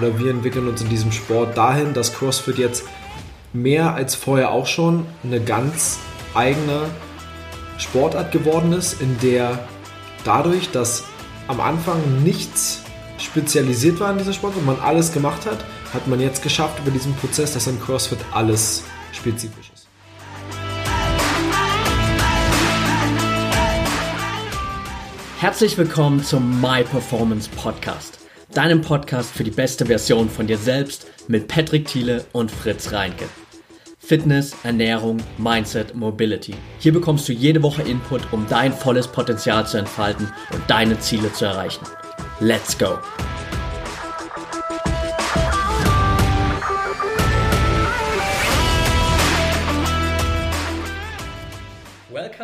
oder 0.00 0.18
wir 0.18 0.30
entwickeln 0.30 0.66
uns 0.66 0.80
in 0.80 0.88
diesem 0.88 1.12
Sport 1.12 1.56
dahin, 1.56 1.92
dass 1.92 2.14
CrossFit 2.14 2.56
jetzt 2.58 2.84
mehr 3.52 3.94
als 3.94 4.14
vorher 4.14 4.50
auch 4.50 4.66
schon 4.66 5.04
eine 5.22 5.40
ganz 5.40 5.98
eigene 6.34 6.86
Sportart 7.76 8.32
geworden 8.32 8.72
ist, 8.72 9.00
in 9.00 9.18
der 9.20 9.58
dadurch, 10.24 10.70
dass 10.70 11.04
am 11.48 11.60
Anfang 11.60 12.22
nichts 12.22 12.82
spezialisiert 13.18 14.00
war 14.00 14.10
in 14.12 14.18
dieser 14.18 14.32
Sport 14.32 14.56
und 14.56 14.64
man 14.64 14.78
alles 14.80 15.12
gemacht 15.12 15.44
hat, 15.44 15.58
hat 15.92 16.06
man 16.06 16.20
jetzt 16.20 16.42
geschafft 16.42 16.78
über 16.78 16.90
diesen 16.90 17.14
Prozess, 17.16 17.52
dass 17.52 17.66
in 17.66 17.80
CrossFit 17.80 18.20
alles 18.32 18.84
spezifisch 19.12 19.70
ist. 19.74 19.88
Herzlich 25.40 25.76
willkommen 25.76 26.22
zum 26.22 26.60
My 26.60 26.84
Performance 26.84 27.48
Podcast, 27.56 28.19
deinem 28.52 28.80
Podcast 28.80 29.30
für 29.32 29.44
die 29.44 29.50
beste 29.50 29.86
Version 29.86 30.28
von 30.28 30.46
dir 30.46 30.58
selbst 30.58 31.06
mit 31.28 31.48
Patrick 31.48 31.86
Thiele 31.86 32.24
und 32.32 32.50
Fritz 32.50 32.92
Reinke. 32.92 33.26
Fitness, 33.98 34.56
Ernährung, 34.64 35.18
Mindset, 35.38 35.94
Mobility. 35.94 36.54
Hier 36.78 36.92
bekommst 36.92 37.28
du 37.28 37.32
jede 37.32 37.62
Woche 37.62 37.82
Input, 37.82 38.32
um 38.32 38.46
dein 38.48 38.72
volles 38.72 39.06
Potenzial 39.06 39.66
zu 39.66 39.76
entfalten 39.76 40.32
und 40.52 40.62
deine 40.68 40.98
Ziele 40.98 41.32
zu 41.32 41.44
erreichen. 41.44 41.84
Let's 42.40 42.76
go! 42.76 42.98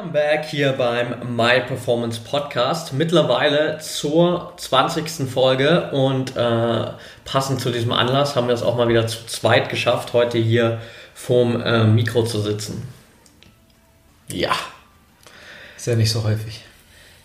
Welcome 0.06 0.12
back 0.12 0.44
hier 0.44 0.72
beim 0.72 1.36
My 1.36 1.60
Performance 1.66 2.20
Podcast. 2.20 2.92
Mittlerweile 2.92 3.78
zur 3.78 4.52
20. 4.56 5.28
Folge 5.28 5.90
und 5.90 6.36
äh, 6.36 6.84
passend 7.24 7.60
zu 7.60 7.70
diesem 7.72 7.92
Anlass 7.92 8.36
haben 8.36 8.46
wir 8.46 8.54
es 8.54 8.62
auch 8.62 8.76
mal 8.76 8.88
wieder 8.88 9.08
zu 9.08 9.26
zweit 9.26 9.68
geschafft, 9.68 10.12
heute 10.12 10.38
hier 10.38 10.80
vorm 11.12 11.60
äh, 11.60 11.84
Mikro 11.84 12.22
zu 12.22 12.40
sitzen. 12.40 12.86
Ja. 14.30 14.52
Ist 15.76 15.88
ja 15.88 15.96
nicht 15.96 16.12
so 16.12 16.22
häufig. 16.22 16.62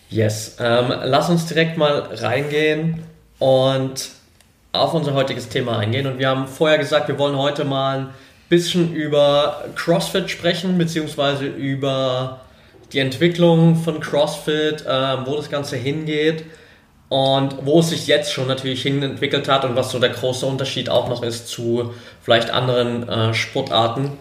Yes. 0.09 0.57
Ähm, 0.59 0.91
lass 1.03 1.29
uns 1.29 1.45
direkt 1.45 1.77
mal 1.77 2.09
reingehen 2.13 3.03
und 3.37 4.09
auf 4.71 4.95
unser 4.95 5.13
heutiges 5.13 5.49
Thema 5.49 5.77
eingehen. 5.77 6.07
Und 6.07 6.17
wir 6.17 6.29
haben 6.29 6.47
vorher 6.47 6.79
gesagt, 6.79 7.09
wir 7.09 7.19
wollen 7.19 7.37
heute 7.37 7.63
mal 7.63 7.99
ein 7.99 8.09
bisschen 8.49 8.95
über 8.95 9.65
CrossFit 9.75 10.31
sprechen, 10.31 10.79
beziehungsweise 10.79 11.45
über 11.45 12.41
die 12.93 12.99
Entwicklung 12.99 13.75
von 13.75 13.99
CrossFit, 13.99 14.85
äh, 14.85 15.25
wo 15.25 15.35
das 15.35 15.49
Ganze 15.49 15.77
hingeht 15.77 16.45
und 17.09 17.65
wo 17.65 17.79
es 17.79 17.89
sich 17.89 18.07
jetzt 18.07 18.31
schon 18.31 18.47
natürlich 18.47 18.81
hin 18.81 19.01
entwickelt 19.03 19.49
hat 19.49 19.65
und 19.65 19.75
was 19.75 19.91
so 19.91 19.99
der 19.99 20.09
große 20.09 20.45
Unterschied 20.45 20.89
auch 20.89 21.09
noch 21.09 21.23
ist 21.23 21.47
zu 21.47 21.93
vielleicht 22.21 22.51
anderen 22.51 23.07
äh, 23.07 23.33
Sportarten. 23.33 24.11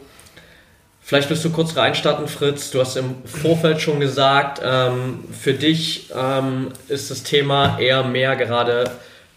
Vielleicht 1.00 1.28
willst 1.28 1.44
du 1.44 1.50
kurz 1.50 1.76
reinstarten, 1.76 2.28
Fritz. 2.28 2.70
Du 2.70 2.80
hast 2.80 2.96
im 2.96 3.24
Vorfeld 3.24 3.80
schon 3.80 3.98
gesagt, 3.98 4.60
ähm, 4.64 5.24
für 5.32 5.54
dich 5.54 6.10
ähm, 6.16 6.68
ist 6.88 7.10
das 7.10 7.24
Thema 7.24 7.78
eher 7.80 8.04
mehr 8.04 8.36
gerade 8.36 8.90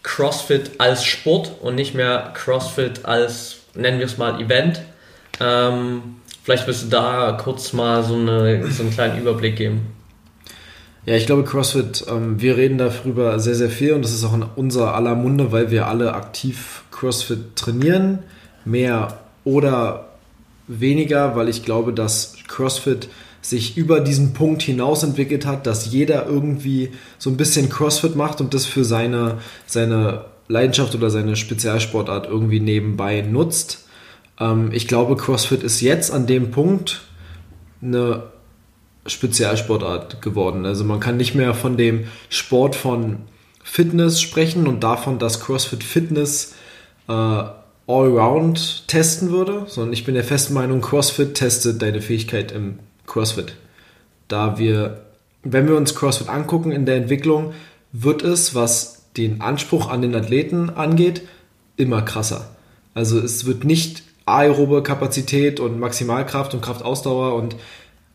CrossFit 0.04 0.72
als 0.78 1.04
Sport 1.04 1.50
und 1.60 1.74
nicht 1.74 1.94
mehr 1.94 2.32
CrossFit 2.34 3.04
als, 3.04 3.56
nennen 3.74 3.98
wir 3.98 4.06
es 4.06 4.18
mal, 4.18 4.40
Event. 4.40 4.82
Ähm, 5.40 6.16
Vielleicht 6.44 6.66
willst 6.66 6.84
du 6.84 6.88
da 6.88 7.38
kurz 7.42 7.72
mal 7.72 8.04
so, 8.04 8.16
eine, 8.16 8.70
so 8.70 8.82
einen 8.82 8.92
kleinen 8.92 9.18
Überblick 9.18 9.56
geben. 9.56 9.80
Ja, 11.06 11.16
ich 11.16 11.24
glaube, 11.24 11.42
CrossFit, 11.44 12.04
ähm, 12.06 12.38
wir 12.38 12.58
reden 12.58 12.76
darüber 12.76 13.40
sehr, 13.40 13.54
sehr 13.54 13.70
viel 13.70 13.94
und 13.94 14.04
das 14.04 14.12
ist 14.12 14.24
auch 14.24 14.34
in 14.34 14.44
unser 14.54 14.94
aller 14.94 15.14
Munde, 15.14 15.52
weil 15.52 15.70
wir 15.70 15.86
alle 15.88 16.12
aktiv 16.12 16.84
CrossFit 16.90 17.56
trainieren. 17.56 18.18
Mehr 18.66 19.20
oder 19.44 20.10
weniger, 20.68 21.34
weil 21.34 21.48
ich 21.48 21.64
glaube, 21.64 21.94
dass 21.94 22.34
CrossFit 22.46 23.08
sich 23.40 23.78
über 23.78 24.00
diesen 24.00 24.34
Punkt 24.34 24.60
hinaus 24.60 25.02
entwickelt 25.02 25.46
hat, 25.46 25.66
dass 25.66 25.90
jeder 25.90 26.26
irgendwie 26.26 26.90
so 27.18 27.30
ein 27.30 27.38
bisschen 27.38 27.70
CrossFit 27.70 28.16
macht 28.16 28.42
und 28.42 28.52
das 28.52 28.66
für 28.66 28.84
seine, 28.84 29.38
seine 29.64 30.26
Leidenschaft 30.48 30.94
oder 30.94 31.08
seine 31.08 31.36
Spezialsportart 31.36 32.26
irgendwie 32.26 32.60
nebenbei 32.60 33.22
nutzt. 33.22 33.83
Ähm, 34.38 34.70
ich 34.72 34.88
glaube, 34.88 35.16
CrossFit 35.16 35.62
ist 35.62 35.80
jetzt 35.80 36.10
an 36.10 36.26
dem 36.26 36.50
Punkt 36.50 37.02
eine 37.82 38.24
Spezialsportart 39.06 40.22
geworden. 40.22 40.64
Also 40.64 40.84
man 40.84 41.00
kann 41.00 41.16
nicht 41.16 41.34
mehr 41.34 41.54
von 41.54 41.76
dem 41.76 42.04
Sport 42.28 42.74
von 42.74 43.18
Fitness 43.62 44.20
sprechen 44.20 44.66
und 44.66 44.82
davon, 44.82 45.18
dass 45.18 45.40
CrossFit 45.40 45.84
Fitness 45.84 46.54
äh, 47.08 47.44
allround 47.86 48.88
testen 48.88 49.30
würde, 49.30 49.64
sondern 49.68 49.92
ich 49.92 50.04
bin 50.04 50.14
der 50.14 50.24
festen 50.24 50.54
Meinung, 50.54 50.80
CrossFit 50.80 51.34
testet 51.34 51.82
deine 51.82 52.00
Fähigkeit 52.00 52.52
im 52.52 52.78
CrossFit. 53.06 53.54
Da 54.28 54.58
wir, 54.58 55.04
wenn 55.42 55.68
wir 55.68 55.76
uns 55.76 55.94
CrossFit 55.94 56.28
angucken 56.28 56.72
in 56.72 56.86
der 56.86 56.96
Entwicklung, 56.96 57.52
wird 57.92 58.22
es, 58.22 58.54
was 58.54 59.04
den 59.16 59.40
Anspruch 59.42 59.88
an 59.88 60.02
den 60.02 60.14
Athleten 60.14 60.70
angeht, 60.70 61.22
immer 61.76 62.02
krasser. 62.02 62.56
Also 62.94 63.18
es 63.18 63.44
wird 63.44 63.64
nicht 63.64 64.02
aerobe 64.26 64.82
Kapazität 64.82 65.60
und 65.60 65.78
Maximalkraft 65.78 66.54
und 66.54 66.62
Kraftausdauer 66.62 67.34
und 67.34 67.56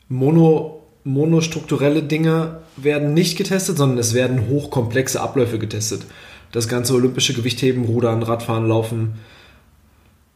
Mono, 0.07 0.83
monostrukturelle 1.03 2.03
Dinge 2.03 2.61
werden 2.77 3.13
nicht 3.13 3.37
getestet, 3.37 3.77
sondern 3.77 3.97
es 3.97 4.13
werden 4.13 4.47
hochkomplexe 4.49 5.21
Abläufe 5.21 5.59
getestet. 5.59 6.01
Das 6.51 6.67
ganze 6.67 6.93
olympische 6.93 7.33
Gewichtheben, 7.33 7.85
Rudern, 7.85 8.23
Radfahren, 8.23 8.67
Laufen. 8.67 9.13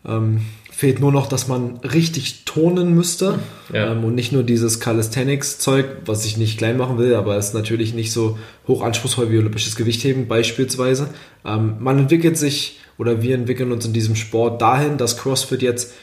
Ähm, 0.05 0.41
fehlt 0.69 0.99
nur 0.99 1.11
noch, 1.11 1.27
dass 1.27 1.47
man 1.47 1.77
richtig 1.77 2.45
tonen 2.45 2.93
müsste 2.93 3.39
ja. 3.71 3.91
ähm, 3.91 4.03
und 4.03 4.15
nicht 4.15 4.31
nur 4.31 4.43
dieses 4.43 4.79
Calisthenics-Zeug, 4.79 5.85
was 6.05 6.25
ich 6.25 6.37
nicht 6.37 6.57
klein 6.57 6.77
machen 6.77 6.97
will, 6.97 7.15
aber 7.15 7.37
es 7.37 7.47
ist 7.47 7.53
natürlich 7.53 7.93
nicht 7.93 8.11
so 8.11 8.37
hoch 8.67 8.81
anspruchsvoll 8.81 9.31
wie 9.31 9.37
olympisches 9.37 9.75
Gewichtheben 9.75 10.27
beispielsweise. 10.27 11.09
Ähm, 11.45 11.75
man 11.79 11.99
entwickelt 11.99 12.37
sich 12.37 12.79
oder 12.97 13.21
wir 13.21 13.35
entwickeln 13.35 13.71
uns 13.71 13.85
in 13.85 13.93
diesem 13.93 14.15
Sport 14.15 14.61
dahin, 14.61 14.97
dass 14.97 15.17
CrossFit 15.17 15.61
jetzt 15.61 15.93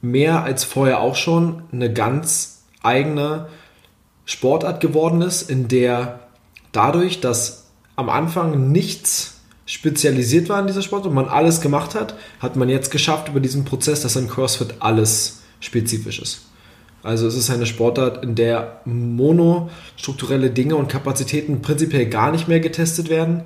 mehr 0.00 0.44
als 0.44 0.64
vorher 0.64 1.00
auch 1.00 1.16
schon 1.16 1.62
eine 1.72 1.92
ganz 1.92 2.62
eigene 2.82 3.48
Sportart 4.24 4.80
geworden 4.80 5.22
ist, 5.22 5.50
in 5.50 5.68
der 5.68 6.20
dadurch, 6.72 7.20
dass 7.20 7.66
am 7.96 8.08
Anfang 8.08 8.70
nichts 8.70 9.40
spezialisiert 9.66 10.48
war 10.48 10.60
in 10.60 10.66
dieser 10.66 10.82
Sport 10.82 11.06
und 11.06 11.14
man 11.14 11.28
alles 11.28 11.60
gemacht 11.60 11.94
hat, 11.94 12.14
hat 12.40 12.56
man 12.56 12.68
jetzt 12.68 12.90
geschafft 12.90 13.28
über 13.28 13.40
diesen 13.40 13.64
Prozess, 13.64 14.00
dass 14.00 14.16
in 14.16 14.28
CrossFit 14.28 14.76
alles 14.80 15.42
spezifisch 15.60 16.20
ist. 16.20 16.46
Also 17.02 17.26
es 17.26 17.36
ist 17.36 17.50
eine 17.50 17.66
Sportart, 17.66 18.24
in 18.24 18.34
der 18.34 18.80
monostrukturelle 18.84 20.50
Dinge 20.50 20.76
und 20.76 20.88
Kapazitäten 20.88 21.62
prinzipiell 21.62 22.06
gar 22.06 22.32
nicht 22.32 22.48
mehr 22.48 22.60
getestet 22.60 23.08
werden, 23.08 23.42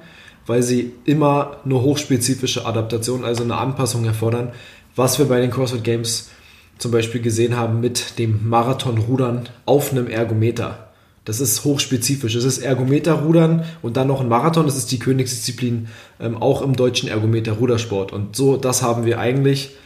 weil 0.47 0.62
sie 0.62 0.92
immer 1.04 1.58
nur 1.64 1.82
hochspezifische 1.82 2.66
Adaptionen, 2.66 3.25
also 3.25 3.42
eine 3.42 3.56
Anpassung 3.56 4.04
erfordern, 4.04 4.53
was 4.97 5.19
wir 5.19 5.26
bei 5.26 5.41
den 5.41 5.50
CrossFit 5.50 5.84
Games 5.84 6.30
zum 6.78 6.91
Beispiel 6.91 7.20
gesehen 7.20 7.56
haben 7.56 7.80
mit 7.80 8.19
dem 8.19 8.48
Marathonrudern 8.48 9.48
auf 9.66 9.92
einem 9.92 10.08
Ergometer. 10.08 10.88
Das 11.25 11.41
ist 11.41 11.64
hochspezifisch. 11.64 12.34
Es 12.34 12.44
ist 12.44 12.58
Ergometerrudern 12.58 13.64
und 13.81 13.97
dann 13.97 14.08
noch 14.08 14.20
ein 14.20 14.28
Marathon. 14.28 14.66
Das 14.66 14.76
ist 14.76 14.91
die 14.91 14.98
Königsdisziplin 14.98 15.88
ähm, 16.20 16.36
auch 16.36 16.62
im 16.62 16.75
deutschen 16.75 17.08
Ergometer-Rudersport. 17.08 18.12
Und 18.12 18.34
so, 18.34 18.56
das 18.56 18.82
haben 18.82 19.04
wir 19.06 19.20
eigentlich 19.20 19.76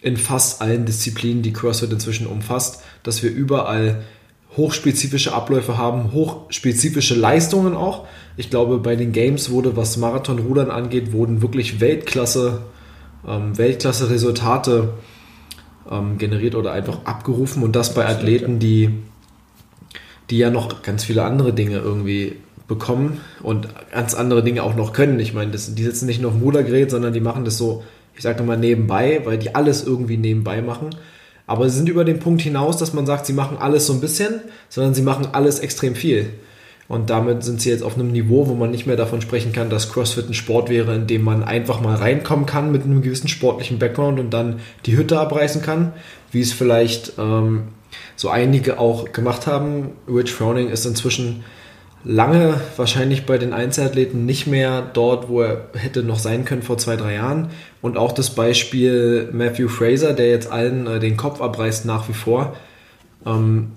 in 0.00 0.16
fast 0.16 0.62
allen 0.62 0.84
Disziplinen, 0.84 1.42
die 1.42 1.52
CrossFit 1.52 1.90
inzwischen 1.90 2.28
umfasst, 2.28 2.82
dass 3.02 3.24
wir 3.24 3.30
überall 3.30 4.04
hochspezifische 4.56 5.34
Abläufe 5.34 5.76
haben, 5.76 6.12
hochspezifische 6.12 7.14
Leistungen 7.14 7.74
auch. 7.74 8.06
Ich 8.36 8.50
glaube, 8.50 8.78
bei 8.78 8.96
den 8.96 9.12
Games 9.12 9.50
wurde, 9.50 9.76
was 9.76 9.96
Marathonrudern 9.96 10.70
angeht, 10.70 11.12
wurden 11.12 11.42
wirklich 11.42 11.80
Weltklasse, 11.80 12.62
ähm, 13.26 13.56
Weltklasse-Resultate 13.56 14.94
ähm, 15.90 16.18
generiert 16.18 16.54
oder 16.54 16.72
einfach 16.72 17.04
abgerufen 17.04 17.62
und 17.62 17.76
das 17.76 17.94
bei 17.94 18.06
Athleten, 18.06 18.58
die, 18.58 18.90
die 20.30 20.38
ja 20.38 20.50
noch 20.50 20.82
ganz 20.82 21.04
viele 21.04 21.24
andere 21.24 21.52
Dinge 21.52 21.78
irgendwie 21.78 22.36
bekommen 22.66 23.20
und 23.42 23.68
ganz 23.92 24.14
andere 24.14 24.42
Dinge 24.42 24.62
auch 24.62 24.74
noch 24.74 24.92
können. 24.92 25.20
Ich 25.20 25.34
meine, 25.34 25.52
das, 25.52 25.74
die 25.74 25.84
sitzen 25.84 26.06
nicht 26.06 26.20
nur 26.20 26.30
auf 26.30 26.36
dem 26.36 26.42
Rudergerät, 26.42 26.90
sondern 26.90 27.12
die 27.12 27.20
machen 27.20 27.44
das 27.44 27.58
so, 27.58 27.84
ich 28.14 28.22
sage 28.22 28.42
mal 28.42 28.56
nebenbei, 28.56 29.20
weil 29.24 29.38
die 29.38 29.54
alles 29.54 29.84
irgendwie 29.84 30.16
nebenbei 30.16 30.62
machen. 30.62 30.90
Aber 31.46 31.68
sie 31.68 31.76
sind 31.76 31.88
über 31.88 32.04
den 32.04 32.18
Punkt 32.18 32.42
hinaus, 32.42 32.76
dass 32.76 32.92
man 32.92 33.06
sagt, 33.06 33.26
sie 33.26 33.32
machen 33.32 33.58
alles 33.58 33.86
so 33.86 33.92
ein 33.92 34.00
bisschen, 34.00 34.40
sondern 34.68 34.94
sie 34.94 35.02
machen 35.02 35.28
alles 35.32 35.60
extrem 35.60 35.94
viel. 35.94 36.30
Und 36.88 37.10
damit 37.10 37.42
sind 37.42 37.60
sie 37.60 37.70
jetzt 37.70 37.82
auf 37.82 37.94
einem 37.94 38.12
Niveau, 38.12 38.46
wo 38.46 38.54
man 38.54 38.70
nicht 38.70 38.86
mehr 38.86 38.96
davon 38.96 39.20
sprechen 39.20 39.52
kann, 39.52 39.70
dass 39.70 39.92
CrossFit 39.92 40.28
ein 40.28 40.34
Sport 40.34 40.68
wäre, 40.68 40.94
in 40.94 41.06
dem 41.06 41.22
man 41.22 41.42
einfach 41.42 41.80
mal 41.80 41.96
reinkommen 41.96 42.46
kann 42.46 42.70
mit 42.70 42.84
einem 42.84 43.02
gewissen 43.02 43.28
sportlichen 43.28 43.78
Background 43.78 44.20
und 44.20 44.30
dann 44.30 44.60
die 44.86 44.96
Hütte 44.96 45.18
abreißen 45.18 45.62
kann, 45.62 45.92
wie 46.30 46.40
es 46.40 46.52
vielleicht 46.52 47.14
ähm, 47.18 47.64
so 48.14 48.28
einige 48.28 48.78
auch 48.78 49.12
gemacht 49.12 49.48
haben. 49.48 49.90
Rich 50.08 50.32
Frowning 50.32 50.68
ist 50.68 50.86
inzwischen 50.86 51.44
lange 52.06 52.60
wahrscheinlich 52.76 53.26
bei 53.26 53.36
den 53.36 53.52
Einzelathleten 53.52 54.24
nicht 54.24 54.46
mehr 54.46 54.82
dort, 54.94 55.28
wo 55.28 55.42
er 55.42 55.68
hätte 55.74 56.02
noch 56.02 56.18
sein 56.18 56.44
können 56.44 56.62
vor 56.62 56.78
zwei, 56.78 56.96
drei 56.96 57.14
Jahren. 57.14 57.50
Und 57.82 57.96
auch 57.96 58.12
das 58.12 58.34
Beispiel 58.34 59.28
Matthew 59.32 59.68
Fraser, 59.68 60.12
der 60.14 60.30
jetzt 60.30 60.50
allen 60.50 60.86
äh, 60.86 61.00
den 61.00 61.16
Kopf 61.16 61.40
abreißt 61.40 61.84
nach 61.84 62.08
wie 62.08 62.14
vor. 62.14 62.56
Ähm, 63.26 63.72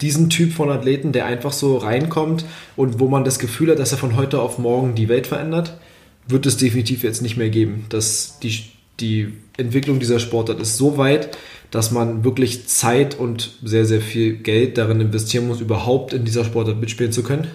diesen 0.00 0.30
Typ 0.30 0.52
von 0.52 0.70
Athleten, 0.70 1.12
der 1.12 1.26
einfach 1.26 1.52
so 1.52 1.76
reinkommt 1.76 2.46
und 2.74 2.98
wo 3.00 3.08
man 3.08 3.24
das 3.24 3.38
Gefühl 3.38 3.70
hat, 3.70 3.78
dass 3.78 3.92
er 3.92 3.98
von 3.98 4.16
heute 4.16 4.40
auf 4.40 4.58
morgen 4.58 4.94
die 4.94 5.10
Welt 5.10 5.26
verändert, 5.26 5.78
wird 6.26 6.46
es 6.46 6.56
definitiv 6.56 7.02
jetzt 7.02 7.20
nicht 7.20 7.36
mehr 7.36 7.50
geben. 7.50 7.84
Das, 7.90 8.38
die, 8.42 8.64
die 8.98 9.34
Entwicklung 9.58 9.98
dieser 9.98 10.18
Sportart 10.18 10.60
ist 10.60 10.78
so 10.78 10.96
weit, 10.96 11.36
dass 11.70 11.90
man 11.90 12.24
wirklich 12.24 12.66
Zeit 12.68 13.18
und 13.18 13.52
sehr, 13.62 13.84
sehr 13.84 14.00
viel 14.00 14.34
Geld 14.34 14.76
darin 14.76 15.00
investieren 15.00 15.46
muss, 15.46 15.60
überhaupt 15.60 16.12
in 16.12 16.24
dieser 16.24 16.44
Sportart 16.44 16.80
mitspielen 16.80 17.12
zu 17.12 17.22
können. 17.22 17.48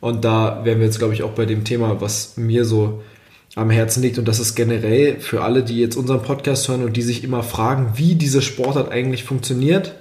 Und 0.00 0.24
da 0.24 0.64
wären 0.64 0.78
wir 0.78 0.86
jetzt, 0.86 0.98
glaube 0.98 1.14
ich, 1.14 1.22
auch 1.22 1.32
bei 1.32 1.46
dem 1.46 1.64
Thema, 1.64 2.00
was 2.00 2.36
mir 2.36 2.64
so 2.64 3.02
am 3.54 3.70
Herzen 3.70 4.02
liegt. 4.02 4.18
Und 4.18 4.26
das 4.26 4.40
ist 4.40 4.54
generell 4.54 5.20
für 5.20 5.42
alle, 5.42 5.62
die 5.62 5.78
jetzt 5.78 5.96
unseren 5.96 6.22
Podcast 6.22 6.68
hören 6.68 6.84
und 6.84 6.96
die 6.96 7.02
sich 7.02 7.24
immer 7.24 7.42
fragen, 7.42 7.92
wie 7.96 8.14
diese 8.14 8.42
Sportart 8.42 8.90
eigentlich 8.90 9.24
funktioniert, 9.24 9.94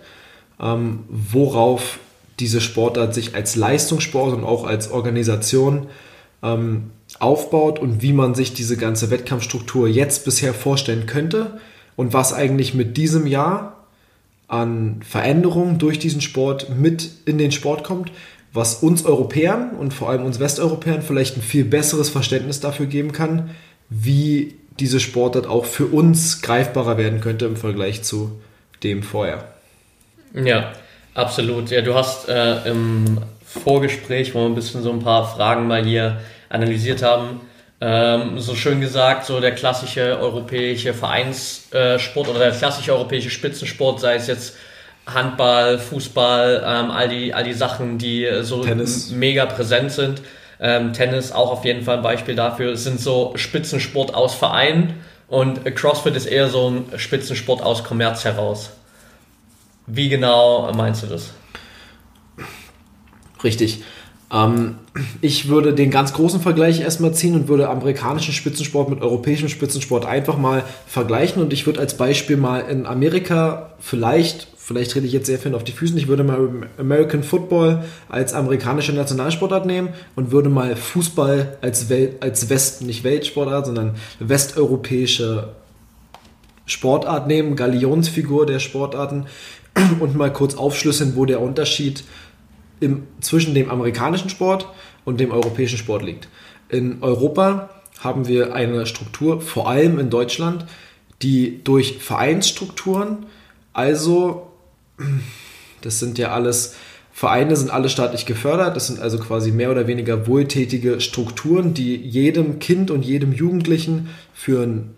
ähm, 0.60 1.00
worauf 1.10 2.00
diese 2.40 2.62
Sportart 2.62 3.14
sich 3.14 3.36
als 3.36 3.56
Leistungssport 3.56 4.34
und 4.34 4.44
auch 4.44 4.66
als 4.66 4.92
Organisation 4.92 5.88
ähm, 6.44 6.92
aufbaut 7.20 7.80
und 7.80 8.02
wie 8.02 8.14
man 8.14 8.36
sich 8.36 8.54
diese 8.54 8.78
ganze 8.78 9.12
Wettkampfstruktur 9.12 9.88
jetzt 9.88 10.26
bisher 10.26 10.54
vorstellen 10.54 11.06
könnte 11.06 11.60
und 12.02 12.14
was 12.14 12.34
eigentlich 12.34 12.74
mit 12.74 12.98
diesem 12.98 13.28
Jahr 13.28 13.86
an 14.48 15.02
Veränderungen 15.08 15.78
durch 15.78 16.00
diesen 16.00 16.20
Sport 16.20 16.68
mit 16.76 17.08
in 17.26 17.38
den 17.38 17.52
Sport 17.52 17.84
kommt, 17.84 18.12
was 18.54 18.74
uns 18.82 19.06
Europäern 19.06 19.76
und 19.76 19.94
vor 19.94 20.10
allem 20.10 20.26
uns 20.26 20.40
Westeuropäern 20.40 21.04
vielleicht 21.04 21.38
ein 21.38 21.44
viel 21.44 21.64
besseres 21.64 22.10
Verständnis 22.10 22.60
dafür 22.60 22.88
geben 22.88 23.12
kann, 23.12 23.52
wie 23.88 24.56
diese 24.80 25.00
Sportart 25.00 25.46
auch 25.46 25.66
für 25.66 25.86
uns 25.86 26.42
greifbarer 26.42 26.98
werden 26.98 27.22
könnte 27.22 27.46
im 27.46 27.56
Vergleich 27.56 28.02
zu 28.02 28.32
dem 28.82 29.04
vorher. 29.04 29.44
Ja, 30.34 30.72
absolut. 31.14 31.70
Ja, 31.70 31.82
du 31.82 31.94
hast 31.94 32.28
äh, 32.30 32.68
im 32.68 33.20
Vorgespräch, 33.46 34.34
wo 34.34 34.40
wir 34.40 34.48
ein 34.48 34.56
bisschen 34.56 34.82
so 34.82 34.92
ein 34.92 35.04
paar 35.04 35.36
Fragen 35.36 35.68
mal 35.68 35.86
hier 35.86 36.20
analysiert 36.50 37.04
haben, 37.04 37.42
ähm, 37.82 38.40
so 38.40 38.56
schön 38.56 38.80
gesagt, 38.80 39.26
so 39.26 39.40
der 39.40 39.56
klassische 39.56 40.20
europäische 40.20 40.94
Vereinssport 40.94 42.30
oder 42.30 42.38
der 42.38 42.52
klassische 42.52 42.94
europäische 42.94 43.32
Spitzensport, 43.32 44.00
sei 44.00 44.16
es 44.16 44.28
jetzt 44.28 44.56
Handball, 45.08 45.80
Fußball, 45.80 46.64
ähm, 46.64 46.92
all, 46.92 47.10
die, 47.10 47.34
all 47.34 47.44
die 47.44 47.54
Sachen, 47.54 47.98
die 47.98 48.30
so 48.42 48.64
mega 49.12 49.48
präsent 49.48 49.92
sind. 49.92 50.22
Ähm, 50.60 50.94
Tennis 50.94 51.32
auch 51.32 51.52
auf 51.52 51.66
jeden 51.66 51.82
Fall 51.82 51.98
ein 51.98 52.04
Beispiel 52.04 52.36
dafür, 52.36 52.78
sind 52.78 53.00
so 53.00 53.34
Spitzensport 53.36 54.14
aus 54.14 54.36
Vereinen 54.36 55.02
und 55.28 55.66
CrossFit 55.76 56.16
ist 56.16 56.28
eher 56.28 56.50
so 56.50 56.70
ein 56.70 57.00
Spitzensport 57.00 57.64
aus 57.64 57.84
Kommerz 57.84 58.26
heraus. 58.26 58.70
Wie 59.88 60.08
genau 60.08 60.72
meinst 60.74 61.02
du 61.02 61.08
das? 61.08 61.32
Richtig. 63.44 63.84
Ähm, 64.32 64.76
ich 65.22 65.50
würde 65.50 65.74
den 65.74 65.92
ganz 65.92 66.14
großen 66.14 66.42
Vergleich 66.42 66.82
erstmal 66.82 67.14
ziehen 67.14 67.36
und 67.36 67.48
würde 67.48 67.70
amerikanischen 67.70 68.34
Spitzensport 68.34 68.90
mit 68.90 69.02
europäischem 69.02 69.50
Spitzensport 69.50 70.06
einfach 70.06 70.38
mal 70.38 70.64
vergleichen. 70.88 71.42
Und 71.42 71.54
ich 71.54 71.66
würde 71.66 71.80
als 71.80 71.98
Beispiel 71.98 72.38
mal 72.38 72.60
in 72.60 72.86
Amerika 72.86 73.74
vielleicht, 73.80 74.48
vielleicht 74.58 74.96
rede 74.96 75.08
ich 75.08 75.14
jetzt 75.14 75.28
sehr 75.28 75.40
viel 75.40 75.54
auf 75.54 75.64
die 75.64 75.72
Füße, 75.72 75.98
ich 75.98 76.08
würde 76.08 76.24
mal 76.24 76.50
American 76.78 77.24
Football 77.24 77.84
als 78.10 78.34
amerikanische 78.34 78.94
Nationalsportart 78.94 79.66
nehmen 79.66 79.90
und 80.16 80.32
würde 80.32 80.50
mal 80.50 80.76
Fußball 80.76 81.58
als, 81.62 81.90
Welt, 81.90 82.22
als 82.22 82.50
West, 82.50 82.82
nicht 82.84 83.04
Weltsportart, 83.04 83.66
sondern 83.66 83.96
westeuropäische 84.20 85.50
Sportart 86.66 87.28
nehmen, 87.28 87.56
Galionsfigur 87.58 88.46
der 88.46 88.60
Sportarten 88.60 89.26
und 90.00 90.16
mal 90.16 90.32
kurz 90.32 90.56
aufschlüsseln, 90.56 91.16
wo 91.16 91.26
der 91.26 91.42
Unterschied 91.42 92.04
im, 92.82 93.04
zwischen 93.22 93.54
dem 93.54 93.70
amerikanischen 93.70 94.30
Sport 94.30 94.68
und 95.06 95.22
dem 95.22 95.32
europäischen 95.32 95.78
Sport 95.78 96.04
liegt. 96.04 96.28
In 96.68 97.02
Europa 97.02 97.70
haben 98.00 98.28
wir 98.28 98.54
eine 98.54 98.86
Struktur, 98.86 99.40
vor 99.40 99.70
allem 99.70 100.00
in 100.00 100.10
Deutschland, 100.10 100.66
die 101.22 101.64
durch 101.64 102.00
Vereinsstrukturen, 102.00 103.28
also 103.72 104.52
das 105.82 106.00
sind 106.00 106.18
ja 106.18 106.32
alles 106.34 106.76
Vereine 107.14 107.56
sind 107.56 107.70
alle 107.70 107.90
staatlich 107.90 108.26
gefördert, 108.26 108.76
das 108.76 108.88
sind 108.88 109.00
also 109.00 109.20
quasi 109.20 109.52
mehr 109.52 109.70
oder 109.70 109.86
weniger 109.86 110.28
wohltätige 110.28 111.02
Strukturen, 111.02 111.74
die 111.74 111.96
jedem 111.96 112.60
Kind 112.60 112.90
und 112.90 113.04
jedem 113.04 113.34
Jugendlichen 113.34 114.10
für 114.34 114.64
ein 114.64 114.96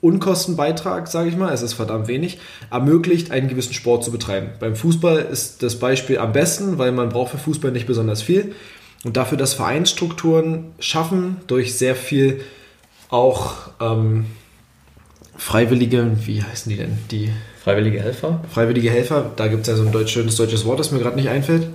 Unkostenbeitrag, 0.00 1.08
sage 1.08 1.28
ich 1.28 1.36
mal, 1.36 1.52
es 1.52 1.62
ist 1.62 1.74
verdammt 1.74 2.08
wenig, 2.08 2.38
ermöglicht, 2.70 3.30
einen 3.30 3.48
gewissen 3.48 3.74
Sport 3.74 4.04
zu 4.04 4.12
betreiben. 4.12 4.50
Beim 4.60 4.76
Fußball 4.76 5.18
ist 5.18 5.62
das 5.62 5.78
Beispiel 5.78 6.18
am 6.18 6.32
besten, 6.32 6.78
weil 6.78 6.92
man 6.92 7.08
braucht 7.08 7.32
für 7.32 7.38
Fußball 7.38 7.72
nicht 7.72 7.86
besonders 7.86 8.22
viel. 8.22 8.54
Und 9.04 9.16
dafür, 9.16 9.38
dass 9.38 9.54
Vereinsstrukturen 9.54 10.72
schaffen, 10.80 11.38
durch 11.46 11.76
sehr 11.76 11.94
viel 11.94 12.40
auch 13.10 13.54
ähm, 13.80 14.26
freiwillige, 15.36 16.12
wie 16.24 16.42
heißen 16.42 16.70
die 16.70 16.76
denn? 16.76 16.98
Die 17.10 17.30
Freiwillige 17.62 18.00
Helfer? 18.00 18.40
Freiwillige 18.50 18.90
Helfer, 18.90 19.30
da 19.36 19.48
gibt 19.48 19.62
es 19.62 19.68
ja 19.68 19.76
so 19.76 19.84
ein 19.84 19.92
deutsch, 19.92 20.12
schönes 20.12 20.36
deutsches 20.36 20.64
Wort, 20.64 20.80
das 20.80 20.90
mir 20.90 20.98
gerade 20.98 21.16
nicht 21.16 21.28
einfällt. 21.28 21.68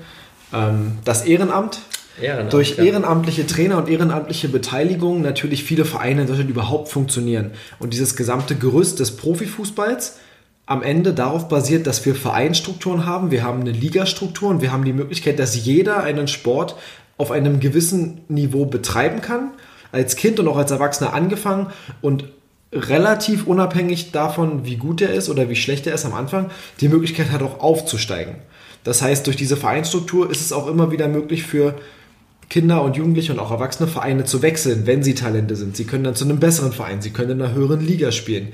Ähm, 0.53 0.97
das 1.05 1.23
Ehrenamt 1.25 1.79
Ehrenamt, 2.21 2.53
durch 2.53 2.77
ehrenamtliche 2.77 3.47
Trainer 3.47 3.77
und 3.77 3.89
ehrenamtliche 3.89 4.49
Beteiligung 4.49 5.21
natürlich 5.21 5.63
viele 5.63 5.85
Vereine 5.85 6.21
in 6.21 6.27
Deutschland 6.27 6.49
überhaupt 6.49 6.89
funktionieren. 6.89 7.51
Und 7.79 7.93
dieses 7.93 8.15
gesamte 8.15 8.55
Gerüst 8.55 8.99
des 8.99 9.17
Profifußballs 9.17 10.17
am 10.65 10.83
Ende 10.83 11.13
darauf 11.13 11.49
basiert, 11.49 11.87
dass 11.87 12.05
wir 12.05 12.15
Vereinstrukturen 12.15 13.05
haben, 13.05 13.31
wir 13.31 13.43
haben 13.43 13.61
eine 13.61 13.71
Ligastruktur 13.71 14.49
und 14.49 14.61
wir 14.61 14.71
haben 14.71 14.85
die 14.85 14.93
Möglichkeit, 14.93 15.39
dass 15.39 15.65
jeder 15.65 16.03
einen 16.03 16.27
Sport 16.27 16.75
auf 17.17 17.31
einem 17.31 17.59
gewissen 17.59 18.21
Niveau 18.27 18.65
betreiben 18.65 19.21
kann, 19.21 19.51
als 19.91 20.15
Kind 20.15 20.39
und 20.39 20.47
auch 20.47 20.57
als 20.57 20.71
Erwachsener 20.71 21.13
angefangen 21.13 21.67
und 22.01 22.25
relativ 22.71 23.45
unabhängig 23.45 24.11
davon, 24.11 24.65
wie 24.65 24.77
gut 24.77 25.01
er 25.01 25.13
ist 25.13 25.29
oder 25.29 25.49
wie 25.49 25.55
schlecht 25.55 25.85
er 25.85 25.93
ist 25.93 26.05
am 26.05 26.13
Anfang, 26.13 26.49
die 26.79 26.89
Möglichkeit 26.89 27.31
hat 27.31 27.43
auch 27.43 27.59
aufzusteigen. 27.59 28.35
Das 28.83 29.01
heißt, 29.01 29.27
durch 29.27 29.35
diese 29.35 29.57
Vereinsstruktur 29.57 30.29
ist 30.29 30.41
es 30.41 30.51
auch 30.51 30.67
immer 30.67 30.91
wieder 30.91 31.07
möglich 31.07 31.43
für 31.43 31.75
Kinder 32.49 32.83
und 32.83 32.95
Jugendliche 32.95 33.33
und 33.33 33.39
auch 33.39 33.51
erwachsene 33.51 33.87
Vereine 33.87 34.25
zu 34.25 34.41
wechseln, 34.41 34.85
wenn 34.85 35.03
sie 35.03 35.15
Talente 35.15 35.55
sind. 35.55 35.75
Sie 35.75 35.85
können 35.85 36.03
dann 36.03 36.15
zu 36.15 36.25
einem 36.25 36.39
besseren 36.39 36.71
Verein, 36.71 37.01
sie 37.01 37.11
können 37.11 37.31
in 37.31 37.41
einer 37.41 37.53
höheren 37.53 37.85
Liga 37.85 38.11
spielen. 38.11 38.49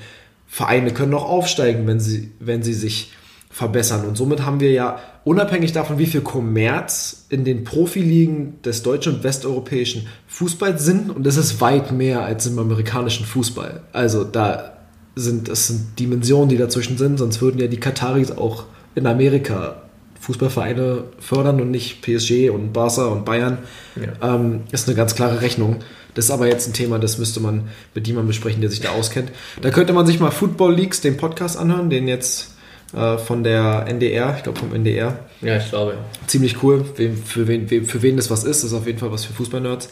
Vereine 0.46 0.92
können 0.92 1.14
auch 1.14 1.28
aufsteigen, 1.28 1.86
wenn 1.86 2.00
sie, 2.00 2.32
wenn 2.40 2.62
sie 2.62 2.74
sich 2.74 3.12
verbessern. 3.50 4.04
Und 4.04 4.16
somit 4.16 4.44
haben 4.44 4.60
wir 4.60 4.70
ja, 4.70 5.00
unabhängig 5.24 5.72
davon, 5.72 5.98
wie 5.98 6.06
viel 6.06 6.20
Kommerz 6.22 7.26
in 7.28 7.44
den 7.44 7.64
Profiligen 7.64 8.62
des 8.62 8.82
deutschen 8.82 9.16
und 9.16 9.24
westeuropäischen 9.24 10.06
Fußballs 10.28 10.84
sind, 10.84 11.10
und 11.10 11.26
das 11.26 11.36
ist 11.36 11.60
weit 11.60 11.92
mehr 11.92 12.22
als 12.24 12.46
im 12.46 12.58
amerikanischen 12.58 13.26
Fußball. 13.26 13.82
Also 13.92 14.24
da 14.24 14.78
sind, 15.16 15.48
das 15.48 15.66
sind 15.66 15.98
Dimensionen, 15.98 16.48
die 16.48 16.56
dazwischen 16.56 16.96
sind, 16.96 17.18
sonst 17.18 17.42
würden 17.42 17.60
ja 17.60 17.66
die 17.66 17.80
Kataris 17.80 18.30
auch 18.30 18.64
in 18.94 19.06
Amerika 19.06 19.82
Fußballvereine 20.20 21.04
fördern 21.18 21.60
und 21.60 21.70
nicht 21.70 22.02
PSG 22.02 22.50
und 22.50 22.72
Barca 22.72 23.06
und 23.06 23.24
Bayern, 23.24 23.58
ja. 23.96 24.34
ähm, 24.34 24.62
ist 24.70 24.86
eine 24.86 24.96
ganz 24.96 25.14
klare 25.14 25.40
Rechnung. 25.40 25.76
Das 26.14 26.26
ist 26.26 26.30
aber 26.30 26.46
jetzt 26.46 26.68
ein 26.68 26.72
Thema, 26.72 26.98
das 26.98 27.18
müsste 27.18 27.40
man 27.40 27.68
mit 27.94 28.06
jemandem 28.06 28.28
besprechen, 28.28 28.60
der 28.60 28.70
sich 28.70 28.80
da 28.80 28.90
auskennt. 28.90 29.30
Da 29.62 29.70
könnte 29.70 29.92
man 29.92 30.06
sich 30.06 30.20
mal 30.20 30.30
Football 30.30 30.74
Leaks, 30.74 31.00
den 31.00 31.16
Podcast 31.16 31.56
anhören, 31.58 31.88
den 31.88 32.06
jetzt 32.06 32.54
äh, 32.94 33.16
von 33.16 33.44
der 33.44 33.86
NDR, 33.88 34.34
ich 34.36 34.42
glaube 34.42 34.58
vom 34.58 34.74
NDR. 34.74 35.20
Ja, 35.40 35.56
ich 35.56 35.70
glaube. 35.70 35.96
Ziemlich 36.26 36.62
cool. 36.62 36.84
Wem, 36.96 37.16
für, 37.16 37.48
wen, 37.48 37.70
wem, 37.70 37.86
für 37.86 38.02
wen 38.02 38.16
das 38.16 38.30
was 38.30 38.44
ist, 38.44 38.62
das 38.62 38.72
ist 38.72 38.76
auf 38.76 38.86
jeden 38.86 38.98
Fall 38.98 39.12
was 39.12 39.24
für 39.24 39.32
Fußballnerds. 39.32 39.90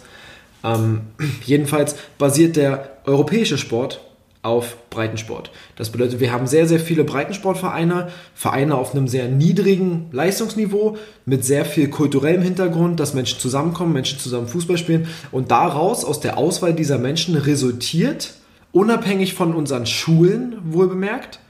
Ähm, 0.65 1.03
jedenfalls 1.45 1.97
basiert 2.19 2.57
der 2.57 2.99
europäische 3.05 3.57
Sport 3.57 4.01
auf 4.43 4.89
Breitensport. 4.91 5.51
Das 5.77 5.91
bedeutet, 5.91 6.21
wir 6.21 6.33
haben 6.33 6.47
sehr, 6.47 6.67
sehr 6.67 6.79
viele 6.79 7.05
Breitensportvereine, 7.05 8.09
Vereine 8.35 8.77
auf 8.77 8.95
einem 8.95 9.09
sehr 9.09 9.29
niedrigen 9.29 10.09
Leistungsniveau, 10.13 10.97
mit 11.27 11.45
sehr 11.45 11.65
viel 11.65 11.89
kulturellem 11.89 12.43
Hintergrund, 12.43 13.01
dass 13.01 13.15
Menschen 13.15 13.41
zusammenkommen, 13.41 13.93
Menschen 13.93 14.19
zusammen 14.19 14.49
Fußball 14.49 14.79
spielen 14.79 15.09
und 15.33 15.51
daraus, 15.51 16.05
aus 16.05 16.21
der 16.21 16.39
Auswahl 16.39 16.73
dieser 16.73 16.99
Menschen 16.99 17.37
resultiert, 17.37 18.35
unabhängig 18.73 19.35
von 19.35 19.55
unseren 19.55 19.87
Schulen, 19.87 20.59
wohl 20.63 20.89
bemerkt, 20.89 21.41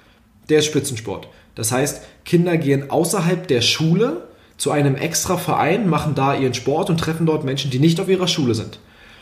der 0.49 0.63
Spitzensport. 0.63 1.29
Das 1.55 1.73
heißt, 1.73 2.03
Kinder 2.25 2.57
gehen 2.57 2.91
außerhalb 2.91 3.47
der 3.49 3.61
Schule 3.61 4.29
zu 4.57 4.71
einem 4.71 4.97
extra 4.97 5.37
Verein, 5.37 5.89
machen 5.89 6.15
da 6.15 6.35
ihren 6.35 6.55
Sport 6.55 6.91
und 6.91 6.99
treffen 6.99 7.27
dort 7.27 7.45
Menschen, 7.45 7.71
die 7.71 7.79
nicht 7.79 8.01
auf 8.01 8.09
ihrer 8.09 8.29
Schule 8.29 8.55
sind. 8.55 8.79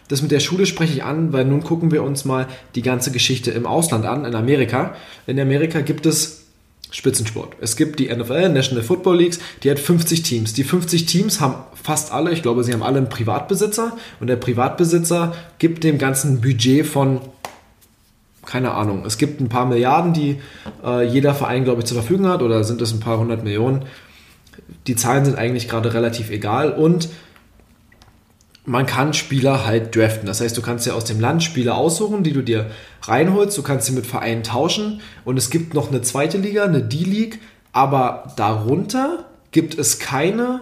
Das 0.09 0.23
mit 0.23 0.31
der 0.31 0.41
Schule 0.41 0.67
spreche 0.67 0.93
ich 0.93 1.05
an, 1.05 1.33
weil 1.33 1.45
nun 1.45 1.63
gucken 1.63 1.91
wir 1.91 2.03
uns 2.03 2.25
mal 2.25 2.47
die 2.75 2.83
ganze 2.83 3.11
Geschichte 3.11 3.51
im 3.51 3.67
Ausland 3.67 4.07
an, 4.07 4.25
in 4.25 4.35
Amerika. 4.35 4.95
In 5.27 5.41
Amerika 5.41 5.81
gibt 5.81 6.07
es 6.07 6.45
Spitzensport. 6.93 7.57
Es 7.61 7.77
gibt 7.77 7.99
die 7.99 8.15
NFL, 8.15 8.51
National 8.51 8.85
Football 8.85 9.19
Leagues, 9.19 9.41
die 9.63 9.71
hat 9.71 9.79
50 9.79 10.23
Teams. 10.23 10.53
Die 10.55 10.65
50 10.65 11.07
Teams 11.07 11.41
haben 11.41 11.57
fast 11.75 12.13
alle, 12.13 12.31
ich 12.31 12.43
glaube, 12.43 12.63
sie 12.63 12.73
haben 12.73 12.83
alle 12.83 12.99
einen 12.99 13.09
Privatbesitzer 13.09 13.97
und 14.21 14.29
der 14.29 14.37
Privatbesitzer 14.37 15.35
gibt 15.59 15.83
dem 15.83 15.99
ganzen 15.99 16.41
Budget 16.41 16.87
von 16.87 17.21
keine 18.47 18.75
Ahnung. 18.75 19.05
Es 19.05 19.19
gibt 19.19 19.41
ein 19.41 19.49
paar 19.49 19.67
Milliarden, 19.67 20.13
die 20.13 20.37
äh, 20.85 21.05
jeder 21.05 21.35
Verein, 21.35 21.65
glaube 21.65 21.81
ich, 21.81 21.87
zur 21.87 21.97
Verfügung 21.97 22.29
hat, 22.29 22.43
oder 22.43 22.63
sind 22.63 22.81
es 22.81 22.93
ein 22.93 23.01
paar 23.01 23.19
hundert 23.19 23.43
Millionen. 23.43 23.83
Die 24.87 24.95
Zahlen 24.95 25.25
sind 25.25 25.37
eigentlich 25.37 25.69
gerade 25.69 25.93
relativ 25.93 26.31
egal 26.31 26.71
und 26.71 27.09
man 28.67 28.85
kann 28.85 29.15
Spieler 29.15 29.65
halt 29.65 29.95
draften. 29.95 30.27
Das 30.27 30.41
heißt, 30.41 30.57
du 30.57 30.63
kannst 30.63 30.87
ja 30.87 30.95
aus 30.95 31.05
dem 31.05 31.21
Land 31.21 31.43
Spieler 31.43 31.77
aussuchen, 31.77 32.25
die 32.25 32.33
du 32.33 32.43
dir 32.43 32.71
reinholst. 33.03 33.57
Du 33.57 33.63
kannst 33.63 33.87
sie 33.87 33.93
mit 33.93 34.07
Vereinen 34.07 34.43
tauschen. 34.43 35.01
Und 35.25 35.37
es 35.37 35.51
gibt 35.51 35.73
noch 35.73 35.89
eine 35.89 36.03
zweite 36.03 36.37
Liga, 36.37 36.65
eine 36.65 36.83
D-League. 36.83 37.39
Aber 37.73 38.33
darunter 38.37 39.27
gibt 39.53 39.79
es 39.79 39.99
keine 40.01 40.61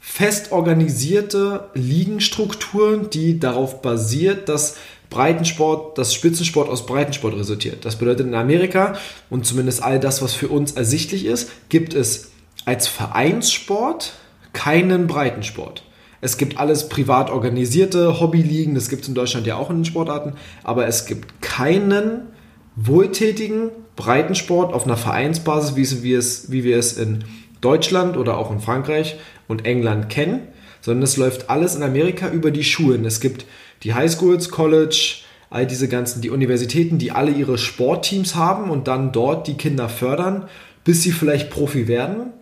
fest 0.00 0.52
organisierte 0.52 1.68
Ligenstruktur, 1.74 2.98
die 2.98 3.38
darauf 3.38 3.80
basiert, 3.80 4.48
dass 4.48 4.76
Breitensport, 5.08 5.96
dass 5.96 6.12
Spitzensport 6.12 6.68
aus 6.68 6.86
Breitensport 6.86 7.36
resultiert. 7.36 7.84
Das 7.84 7.96
bedeutet 7.96 8.26
in 8.26 8.34
Amerika 8.34 8.98
und 9.30 9.46
zumindest 9.46 9.82
all 9.82 10.00
das, 10.00 10.20
was 10.22 10.34
für 10.34 10.48
uns 10.48 10.72
ersichtlich 10.72 11.24
ist, 11.24 11.50
gibt 11.68 11.94
es 11.94 12.32
als 12.64 12.88
Vereinssport 12.88 14.12
keinen 14.52 15.06
Breitensport. 15.06 15.84
Es 16.24 16.38
gibt 16.38 16.56
alles 16.56 16.88
privat 16.88 17.28
organisierte 17.28 18.18
Hobbyligen, 18.18 18.74
das 18.74 18.88
gibt 18.88 19.02
es 19.02 19.08
in 19.08 19.14
Deutschland 19.14 19.46
ja 19.46 19.56
auch 19.56 19.68
in 19.68 19.76
den 19.76 19.84
Sportarten, 19.84 20.32
aber 20.62 20.86
es 20.86 21.04
gibt 21.04 21.42
keinen 21.42 22.28
wohltätigen 22.76 23.68
Breitensport 23.94 24.72
auf 24.72 24.86
einer 24.86 24.96
Vereinsbasis, 24.96 25.76
wie 25.76 26.02
wir 26.02 26.18
es, 26.18 26.50
wie 26.50 26.64
wir 26.64 26.78
es 26.78 26.96
in 26.96 27.24
Deutschland 27.60 28.16
oder 28.16 28.38
auch 28.38 28.50
in 28.50 28.60
Frankreich 28.60 29.18
und 29.48 29.66
England 29.66 30.08
kennen, 30.08 30.48
sondern 30.80 31.02
es 31.02 31.18
läuft 31.18 31.50
alles 31.50 31.76
in 31.76 31.82
Amerika 31.82 32.30
über 32.30 32.50
die 32.50 32.64
Schulen. 32.64 33.04
Es 33.04 33.20
gibt 33.20 33.44
die 33.82 33.92
Highschools, 33.92 34.48
College, 34.48 35.16
all 35.50 35.66
diese 35.66 35.88
ganzen, 35.88 36.22
die 36.22 36.30
Universitäten, 36.30 36.96
die 36.96 37.12
alle 37.12 37.32
ihre 37.32 37.58
Sportteams 37.58 38.34
haben 38.34 38.70
und 38.70 38.88
dann 38.88 39.12
dort 39.12 39.46
die 39.46 39.58
Kinder 39.58 39.90
fördern, 39.90 40.48
bis 40.84 41.02
sie 41.02 41.12
vielleicht 41.12 41.50
Profi 41.50 41.86
werden. 41.86 42.32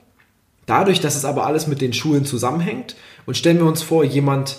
Dadurch, 0.67 1.01
dass 1.01 1.17
es 1.17 1.25
aber 1.25 1.47
alles 1.47 1.67
mit 1.67 1.81
den 1.81 1.93
Schulen 1.93 2.25
zusammenhängt 2.25 2.95
und 3.27 3.37
stellen 3.37 3.59
wir 3.59 3.67
uns 3.67 3.83
vor, 3.83 4.05
jemand 4.05 4.59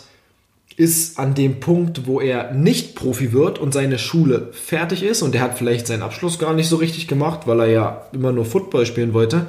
ist 0.75 1.19
an 1.19 1.35
dem 1.35 1.59
Punkt, 1.59 2.07
wo 2.07 2.19
er 2.19 2.51
nicht 2.51 2.95
Profi 2.95 3.31
wird 3.31 3.59
und 3.59 3.73
seine 3.73 3.99
Schule 3.99 4.49
fertig 4.53 5.03
ist 5.03 5.21
und 5.21 5.35
er 5.35 5.41
hat 5.41 5.57
vielleicht 5.57 5.87
seinen 5.87 6.01
Abschluss 6.01 6.39
gar 6.39 6.53
nicht 6.53 6.67
so 6.67 6.77
richtig 6.77 7.07
gemacht, 7.07 7.41
weil 7.45 7.59
er 7.59 7.67
ja 7.67 8.05
immer 8.11 8.31
nur 8.31 8.45
Football 8.45 8.85
spielen 8.85 9.13
wollte. 9.13 9.47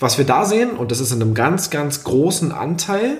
Was 0.00 0.18
wir 0.18 0.24
da 0.24 0.44
sehen, 0.44 0.70
und 0.70 0.90
das 0.90 1.00
ist 1.00 1.12
in 1.12 1.22
einem 1.22 1.34
ganz, 1.34 1.70
ganz 1.70 2.02
großen 2.02 2.50
Anteil, 2.50 3.18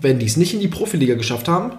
wenn 0.00 0.18
die 0.18 0.26
es 0.26 0.36
nicht 0.36 0.54
in 0.54 0.60
die 0.60 0.68
Profiliga 0.68 1.14
geschafft 1.14 1.48
haben, 1.48 1.72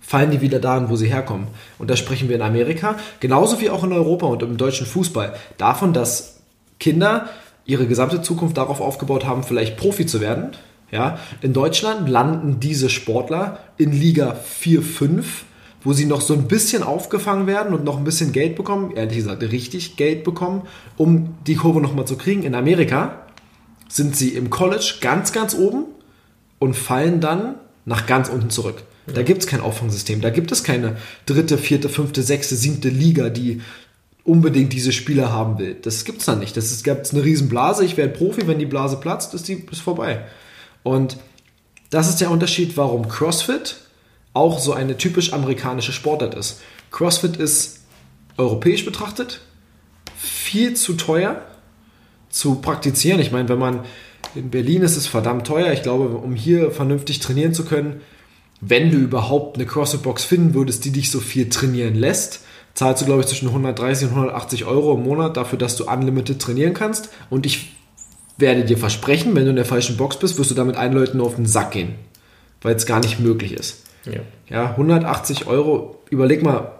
fallen 0.00 0.30
die 0.30 0.40
wieder 0.40 0.58
dahin, 0.58 0.88
wo 0.88 0.96
sie 0.96 1.08
herkommen. 1.08 1.48
Und 1.78 1.90
da 1.90 1.96
sprechen 1.96 2.28
wir 2.28 2.36
in 2.36 2.42
Amerika, 2.42 2.96
genauso 3.20 3.60
wie 3.60 3.70
auch 3.70 3.84
in 3.84 3.92
Europa 3.92 4.26
und 4.26 4.42
im 4.42 4.56
deutschen 4.56 4.86
Fußball, 4.86 5.34
davon, 5.58 5.92
dass 5.92 6.40
Kinder 6.80 7.28
ihre 7.64 7.86
gesamte 7.86 8.22
Zukunft 8.22 8.56
darauf 8.56 8.80
aufgebaut 8.80 9.24
haben, 9.24 9.44
vielleicht 9.44 9.76
Profi 9.76 10.06
zu 10.06 10.20
werden, 10.20 10.52
ja, 10.92 11.18
in 11.40 11.54
Deutschland 11.54 12.08
landen 12.08 12.60
diese 12.60 12.90
Sportler 12.90 13.58
in 13.78 13.92
Liga 13.92 14.34
4, 14.34 14.82
5, 14.82 15.44
wo 15.82 15.94
sie 15.94 16.04
noch 16.04 16.20
so 16.20 16.34
ein 16.34 16.48
bisschen 16.48 16.82
aufgefangen 16.82 17.46
werden 17.46 17.74
und 17.74 17.82
noch 17.82 17.96
ein 17.96 18.04
bisschen 18.04 18.32
Geld 18.32 18.56
bekommen, 18.56 18.92
ehrlich 18.94 19.16
gesagt 19.16 19.42
richtig 19.42 19.96
Geld 19.96 20.22
bekommen, 20.22 20.62
um 20.98 21.34
die 21.46 21.56
Kurve 21.56 21.80
nochmal 21.80 22.06
zu 22.06 22.16
kriegen. 22.16 22.42
In 22.42 22.54
Amerika 22.54 23.26
sind 23.88 24.14
sie 24.14 24.28
im 24.30 24.50
College 24.50 24.96
ganz, 25.00 25.32
ganz 25.32 25.54
oben 25.54 25.86
und 26.58 26.76
fallen 26.76 27.20
dann 27.20 27.54
nach 27.86 28.06
ganz 28.06 28.28
unten 28.28 28.50
zurück. 28.50 28.84
Ja. 29.06 29.14
Da 29.14 29.22
gibt 29.22 29.40
es 29.40 29.48
kein 29.48 29.62
Auffangsystem. 29.62 30.20
Da 30.20 30.28
gibt 30.28 30.52
es 30.52 30.62
keine 30.62 30.98
dritte, 31.24 31.56
vierte, 31.56 31.88
fünfte, 31.88 32.22
sechste, 32.22 32.54
siebte 32.54 32.90
Liga, 32.90 33.30
die 33.30 33.62
unbedingt 34.24 34.74
diese 34.74 34.92
Spieler 34.92 35.32
haben 35.32 35.58
will. 35.58 35.74
Das 35.80 36.04
gibt 36.04 36.20
es 36.20 36.26
da 36.26 36.36
nicht. 36.36 36.56
Das 36.56 36.82
gibt 36.82 37.12
eine 37.12 37.24
riesen 37.24 37.48
Blase. 37.48 37.82
Ich 37.82 37.96
werde 37.96 38.12
Profi, 38.12 38.46
wenn 38.46 38.58
die 38.58 38.66
Blase 38.66 38.98
platzt, 38.98 39.32
ist 39.32 39.48
die 39.48 39.64
ist 39.70 39.80
vorbei. 39.80 40.26
Und 40.82 41.16
das 41.90 42.08
ist 42.08 42.20
der 42.20 42.30
Unterschied, 42.30 42.76
warum 42.76 43.08
CrossFit 43.08 43.76
auch 44.32 44.58
so 44.58 44.72
eine 44.72 44.96
typisch 44.96 45.32
amerikanische 45.32 45.92
Sportart 45.92 46.34
ist. 46.34 46.60
CrossFit 46.90 47.36
ist 47.36 47.80
europäisch 48.36 48.84
betrachtet 48.84 49.40
viel 50.16 50.74
zu 50.74 50.94
teuer 50.94 51.42
zu 52.30 52.56
praktizieren. 52.56 53.20
Ich 53.20 53.32
meine, 53.32 53.48
wenn 53.48 53.58
man 53.58 53.80
in 54.34 54.50
Berlin 54.50 54.82
ist 54.82 54.96
es 54.96 55.06
verdammt 55.06 55.46
teuer. 55.46 55.72
Ich 55.72 55.82
glaube, 55.82 56.08
um 56.08 56.34
hier 56.34 56.70
vernünftig 56.70 57.20
trainieren 57.20 57.54
zu 57.54 57.64
können, 57.64 58.00
wenn 58.60 58.90
du 58.90 58.98
überhaupt 58.98 59.56
eine 59.56 59.66
CrossFit-Box 59.66 60.24
finden 60.24 60.54
würdest, 60.54 60.84
die 60.84 60.92
dich 60.92 61.10
so 61.10 61.20
viel 61.20 61.48
trainieren 61.48 61.94
lässt, 61.94 62.40
zahlst 62.74 63.02
du, 63.02 63.06
glaube 63.06 63.20
ich, 63.20 63.26
zwischen 63.26 63.48
130 63.48 64.08
und 64.08 64.14
180 64.14 64.64
Euro 64.64 64.94
im 64.94 65.02
Monat 65.02 65.36
dafür, 65.36 65.58
dass 65.58 65.76
du 65.76 65.84
unlimited 65.84 66.40
trainieren 66.40 66.72
kannst. 66.72 67.10
Und 67.28 67.44
ich 67.44 67.72
werde 68.36 68.64
dir 68.64 68.78
versprechen, 68.78 69.34
wenn 69.34 69.44
du 69.44 69.50
in 69.50 69.56
der 69.56 69.64
falschen 69.64 69.96
Box 69.96 70.16
bist, 70.16 70.38
wirst 70.38 70.50
du 70.50 70.54
damit 70.54 70.76
allen 70.76 70.92
Leuten 70.92 71.18
nur 71.18 71.26
auf 71.26 71.36
den 71.36 71.46
Sack 71.46 71.72
gehen, 71.72 71.94
weil 72.62 72.74
es 72.74 72.86
gar 72.86 73.00
nicht 73.00 73.20
möglich 73.20 73.52
ist. 73.52 73.84
Ja. 74.04 74.20
ja, 74.48 74.70
180 74.70 75.46
Euro, 75.46 76.02
überleg 76.10 76.42
mal 76.42 76.72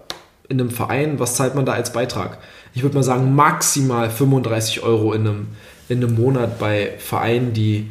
in 0.49 0.59
einem 0.59 0.71
Verein, 0.71 1.19
was 1.19 1.35
zahlt 1.35 1.55
man 1.55 1.65
da 1.65 1.73
als 1.73 1.93
Beitrag? 1.93 2.37
Ich 2.73 2.83
würde 2.83 2.95
mal 2.95 3.03
sagen, 3.03 3.33
maximal 3.33 4.09
35 4.09 4.83
Euro 4.83 5.13
in 5.13 5.21
einem, 5.21 5.47
in 5.87 6.03
einem 6.03 6.15
Monat 6.15 6.59
bei 6.59 6.93
Vereinen, 6.97 7.53
die, 7.53 7.89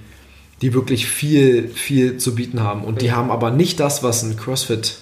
die 0.60 0.74
wirklich 0.74 1.06
viel, 1.06 1.68
viel 1.68 2.18
zu 2.18 2.34
bieten 2.34 2.62
haben. 2.62 2.84
Und 2.84 3.00
die 3.00 3.12
haben 3.12 3.30
aber 3.30 3.50
nicht 3.50 3.80
das, 3.80 4.02
was 4.02 4.22
ein 4.22 4.36
CrossFit 4.36 4.98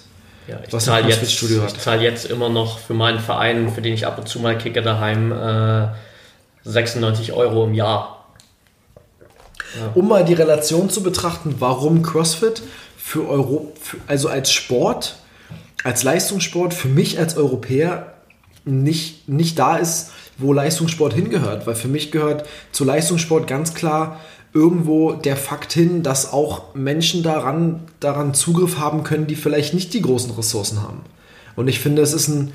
ja, 0.47 0.59
ich 0.65 0.73
was 0.73 0.85
zahle 0.85 1.07
jetzt, 1.07 1.31
Studio 1.31 1.61
hat. 1.61 1.73
Ich 1.73 1.79
zahle 1.79 2.01
jetzt 2.01 2.25
immer 2.25 2.49
noch 2.49 2.79
für 2.79 2.93
meinen 2.93 3.19
Verein, 3.19 3.69
für 3.69 3.81
den 3.81 3.93
ich 3.93 4.05
ab 4.07 4.17
und 4.17 4.27
zu 4.27 4.39
mal 4.39 4.57
kicke 4.57 4.81
daheim, 4.81 5.31
äh, 5.31 5.87
96 6.63 7.33
Euro 7.33 7.65
im 7.65 7.73
Jahr. 7.73 8.20
Ja. 9.79 9.91
Um 9.95 10.07
mal 10.07 10.25
die 10.25 10.33
Relation 10.33 10.89
zu 10.89 11.03
betrachten, 11.03 11.55
warum 11.59 12.03
CrossFit 12.03 12.61
für 12.97 13.27
Europa, 13.27 13.71
also 14.07 14.27
als 14.29 14.51
Sport, 14.51 15.17
als 15.83 16.03
Leistungssport 16.03 16.73
für 16.73 16.87
mich 16.87 17.17
als 17.17 17.37
Europäer 17.37 18.13
nicht, 18.65 19.27
nicht 19.27 19.57
da 19.57 19.77
ist, 19.77 20.11
wo 20.37 20.53
Leistungssport 20.53 21.13
hingehört. 21.13 21.67
Weil 21.67 21.75
für 21.75 21.87
mich 21.87 22.11
gehört 22.11 22.47
zu 22.71 22.83
Leistungssport 22.83 23.47
ganz 23.47 23.73
klar 23.73 24.19
irgendwo 24.53 25.13
der 25.13 25.37
Fakt 25.37 25.71
hin, 25.71 26.03
dass 26.03 26.31
auch 26.31 26.75
Menschen 26.75 27.23
daran, 27.23 27.81
daran 27.99 28.33
Zugriff 28.33 28.77
haben 28.77 29.03
können, 29.03 29.27
die 29.27 29.35
vielleicht 29.35 29.73
nicht 29.73 29.93
die 29.93 30.01
großen 30.01 30.31
Ressourcen 30.31 30.83
haben. 30.83 31.01
Und 31.55 31.67
ich 31.67 31.79
finde, 31.79 32.01
es 32.01 32.13
ist 32.13 32.27
ein, 32.27 32.51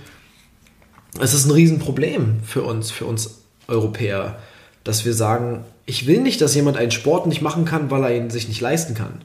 es 1.20 1.32
ist 1.32 1.46
ein 1.46 1.52
Riesenproblem 1.52 2.40
für 2.44 2.62
uns, 2.62 2.90
für 2.90 3.06
uns 3.06 3.42
Europäer, 3.68 4.38
dass 4.86 5.04
wir 5.04 5.14
sagen, 5.14 5.64
ich 5.84 6.06
will 6.06 6.20
nicht, 6.20 6.40
dass 6.40 6.54
jemand 6.54 6.76
einen 6.76 6.92
Sport 6.92 7.26
nicht 7.26 7.42
machen 7.42 7.64
kann, 7.64 7.90
weil 7.90 8.04
er 8.04 8.14
ihn 8.14 8.30
sich 8.30 8.46
nicht 8.46 8.60
leisten 8.60 8.94
kann. 8.94 9.22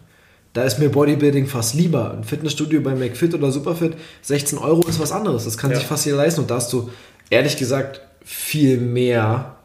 Da 0.54 0.64
ist 0.64 0.80
mir 0.80 0.90
Bodybuilding 0.90 1.46
fast 1.46 1.76
lieber. 1.76 2.12
Ein 2.12 2.24
Fitnessstudio 2.24 2.82
bei 2.82 2.96
McFit 2.96 3.36
oder 3.36 3.52
Superfit, 3.52 3.94
16 4.24 4.58
Euro 4.58 4.82
ist 4.88 5.00
was 5.00 5.12
anderes. 5.12 5.46
Das 5.46 5.60
kann 5.60 5.70
ja. 5.70 5.78
sich 5.78 5.86
fast 5.86 6.06
jeder 6.06 6.18
leisten. 6.18 6.42
Und 6.42 6.50
da 6.50 6.56
hast 6.56 6.74
du, 6.74 6.90
ehrlich 7.30 7.58
gesagt, 7.58 8.02
viel 8.26 8.78
mehr 8.80 9.56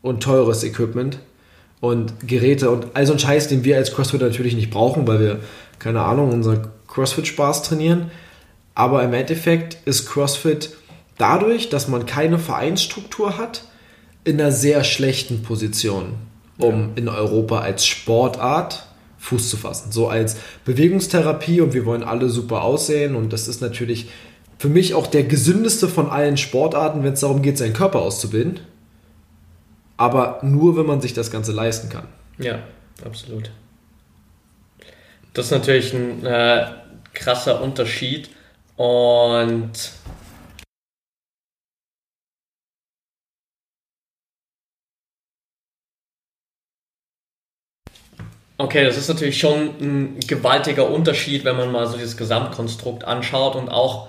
und 0.00 0.22
teures 0.22 0.64
Equipment 0.64 1.18
und 1.80 2.26
Geräte 2.26 2.70
und 2.70 2.86
all 2.94 3.06
so 3.06 3.12
ein 3.12 3.18
Scheiß, 3.18 3.48
den 3.48 3.62
wir 3.62 3.76
als 3.76 3.92
CrossFit 3.92 4.22
natürlich 4.22 4.54
nicht 4.54 4.70
brauchen, 4.70 5.06
weil 5.06 5.20
wir, 5.20 5.40
keine 5.78 6.00
Ahnung, 6.00 6.32
unseren 6.32 6.68
CrossFit-Spaß 6.88 7.62
trainieren. 7.62 8.10
Aber 8.74 9.02
im 9.02 9.12
Endeffekt 9.12 9.76
ist 9.84 10.06
CrossFit 10.06 10.70
dadurch, 11.18 11.68
dass 11.68 11.88
man 11.88 12.06
keine 12.06 12.38
Vereinsstruktur 12.38 13.36
hat, 13.36 13.64
in 14.24 14.40
einer 14.40 14.52
sehr 14.52 14.84
schlechten 14.84 15.42
Position 15.42 16.14
um 16.58 16.92
in 16.96 17.08
Europa 17.08 17.60
als 17.60 17.86
Sportart 17.86 18.86
Fuß 19.18 19.50
zu 19.50 19.56
fassen. 19.56 19.92
So 19.92 20.08
als 20.08 20.36
Bewegungstherapie 20.64 21.60
und 21.60 21.74
wir 21.74 21.84
wollen 21.84 22.02
alle 22.02 22.28
super 22.28 22.62
aussehen 22.62 23.14
und 23.14 23.32
das 23.32 23.46
ist 23.46 23.60
natürlich 23.60 24.08
für 24.58 24.68
mich 24.68 24.94
auch 24.94 25.06
der 25.06 25.24
gesündeste 25.24 25.88
von 25.88 26.08
allen 26.10 26.36
Sportarten, 26.36 27.04
wenn 27.04 27.12
es 27.12 27.20
darum 27.20 27.42
geht, 27.42 27.58
seinen 27.58 27.72
Körper 27.72 28.00
auszubilden. 28.00 28.60
Aber 29.96 30.40
nur, 30.42 30.76
wenn 30.76 30.86
man 30.86 31.00
sich 31.00 31.14
das 31.14 31.30
Ganze 31.30 31.52
leisten 31.52 31.88
kann. 31.88 32.08
Ja, 32.38 32.60
absolut. 33.04 33.50
Das 35.34 35.46
ist 35.46 35.50
natürlich 35.52 35.92
ein 35.94 36.26
äh, 36.26 36.66
krasser 37.14 37.62
Unterschied 37.62 38.30
und 38.76 39.70
Okay, 48.62 48.84
das 48.84 48.96
ist 48.96 49.08
natürlich 49.08 49.40
schon 49.40 49.70
ein 49.80 50.20
gewaltiger 50.20 50.88
Unterschied, 50.88 51.44
wenn 51.44 51.56
man 51.56 51.72
mal 51.72 51.88
so 51.88 51.96
dieses 51.96 52.16
Gesamtkonstrukt 52.16 53.02
anschaut 53.02 53.56
und 53.56 53.68
auch 53.68 54.06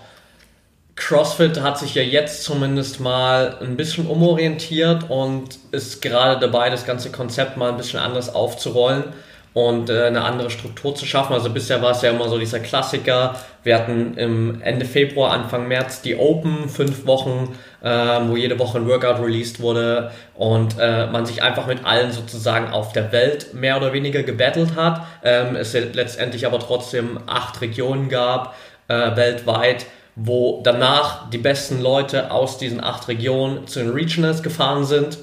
CrossFit 0.95 1.59
hat 1.61 1.79
sich 1.79 1.95
ja 1.95 2.03
jetzt 2.03 2.43
zumindest 2.43 2.99
mal 2.99 3.57
ein 3.61 3.77
bisschen 3.77 4.05
umorientiert 4.05 5.09
und 5.09 5.57
ist 5.71 6.03
gerade 6.03 6.39
dabei, 6.39 6.69
das 6.69 6.85
ganze 6.85 7.11
Konzept 7.11 7.57
mal 7.57 7.71
ein 7.71 7.77
bisschen 7.77 7.99
anders 7.99 8.35
aufzurollen 8.35 9.05
und 9.53 9.89
äh, 9.89 10.05
eine 10.05 10.23
andere 10.23 10.49
Struktur 10.49 10.95
zu 10.95 11.05
schaffen. 11.05 11.33
Also 11.33 11.49
bisher 11.49 11.81
war 11.81 11.91
es 11.91 12.01
ja 12.01 12.09
immer 12.09 12.27
so 12.27 12.39
dieser 12.39 12.59
Klassiker. 12.59 13.35
Wir 13.63 13.77
hatten 13.77 14.17
im 14.17 14.61
Ende 14.61 14.85
Februar, 14.85 15.31
Anfang 15.31 15.67
März 15.67 16.01
die 16.01 16.15
Open, 16.15 16.69
fünf 16.69 17.05
Wochen, 17.05 17.55
äh, 17.81 17.89
wo 18.27 18.35
jede 18.35 18.57
Woche 18.57 18.79
ein 18.79 18.87
Workout 18.87 19.19
released 19.19 19.59
wurde 19.59 20.11
und 20.35 20.75
äh, 20.79 21.07
man 21.07 21.25
sich 21.25 21.43
einfach 21.43 21.67
mit 21.67 21.85
allen 21.85 22.11
sozusagen 22.11 22.71
auf 22.71 22.93
der 22.93 23.11
Welt 23.11 23.53
mehr 23.53 23.77
oder 23.77 23.93
weniger 23.93 24.23
gebettelt 24.23 24.75
hat. 24.75 25.03
Ähm, 25.23 25.55
es 25.55 25.73
letztendlich 25.73 26.45
aber 26.45 26.59
trotzdem 26.59 27.19
acht 27.27 27.61
Regionen 27.61 28.09
gab 28.09 28.55
äh, 28.87 29.15
weltweit 29.15 29.85
wo 30.15 30.61
danach 30.63 31.29
die 31.29 31.37
besten 31.37 31.81
Leute 31.81 32.31
aus 32.31 32.57
diesen 32.57 32.83
acht 32.83 33.07
Regionen 33.07 33.67
zu 33.67 33.79
den 33.79 33.89
Regionals 33.89 34.43
gefahren 34.43 34.85
sind 34.85 35.17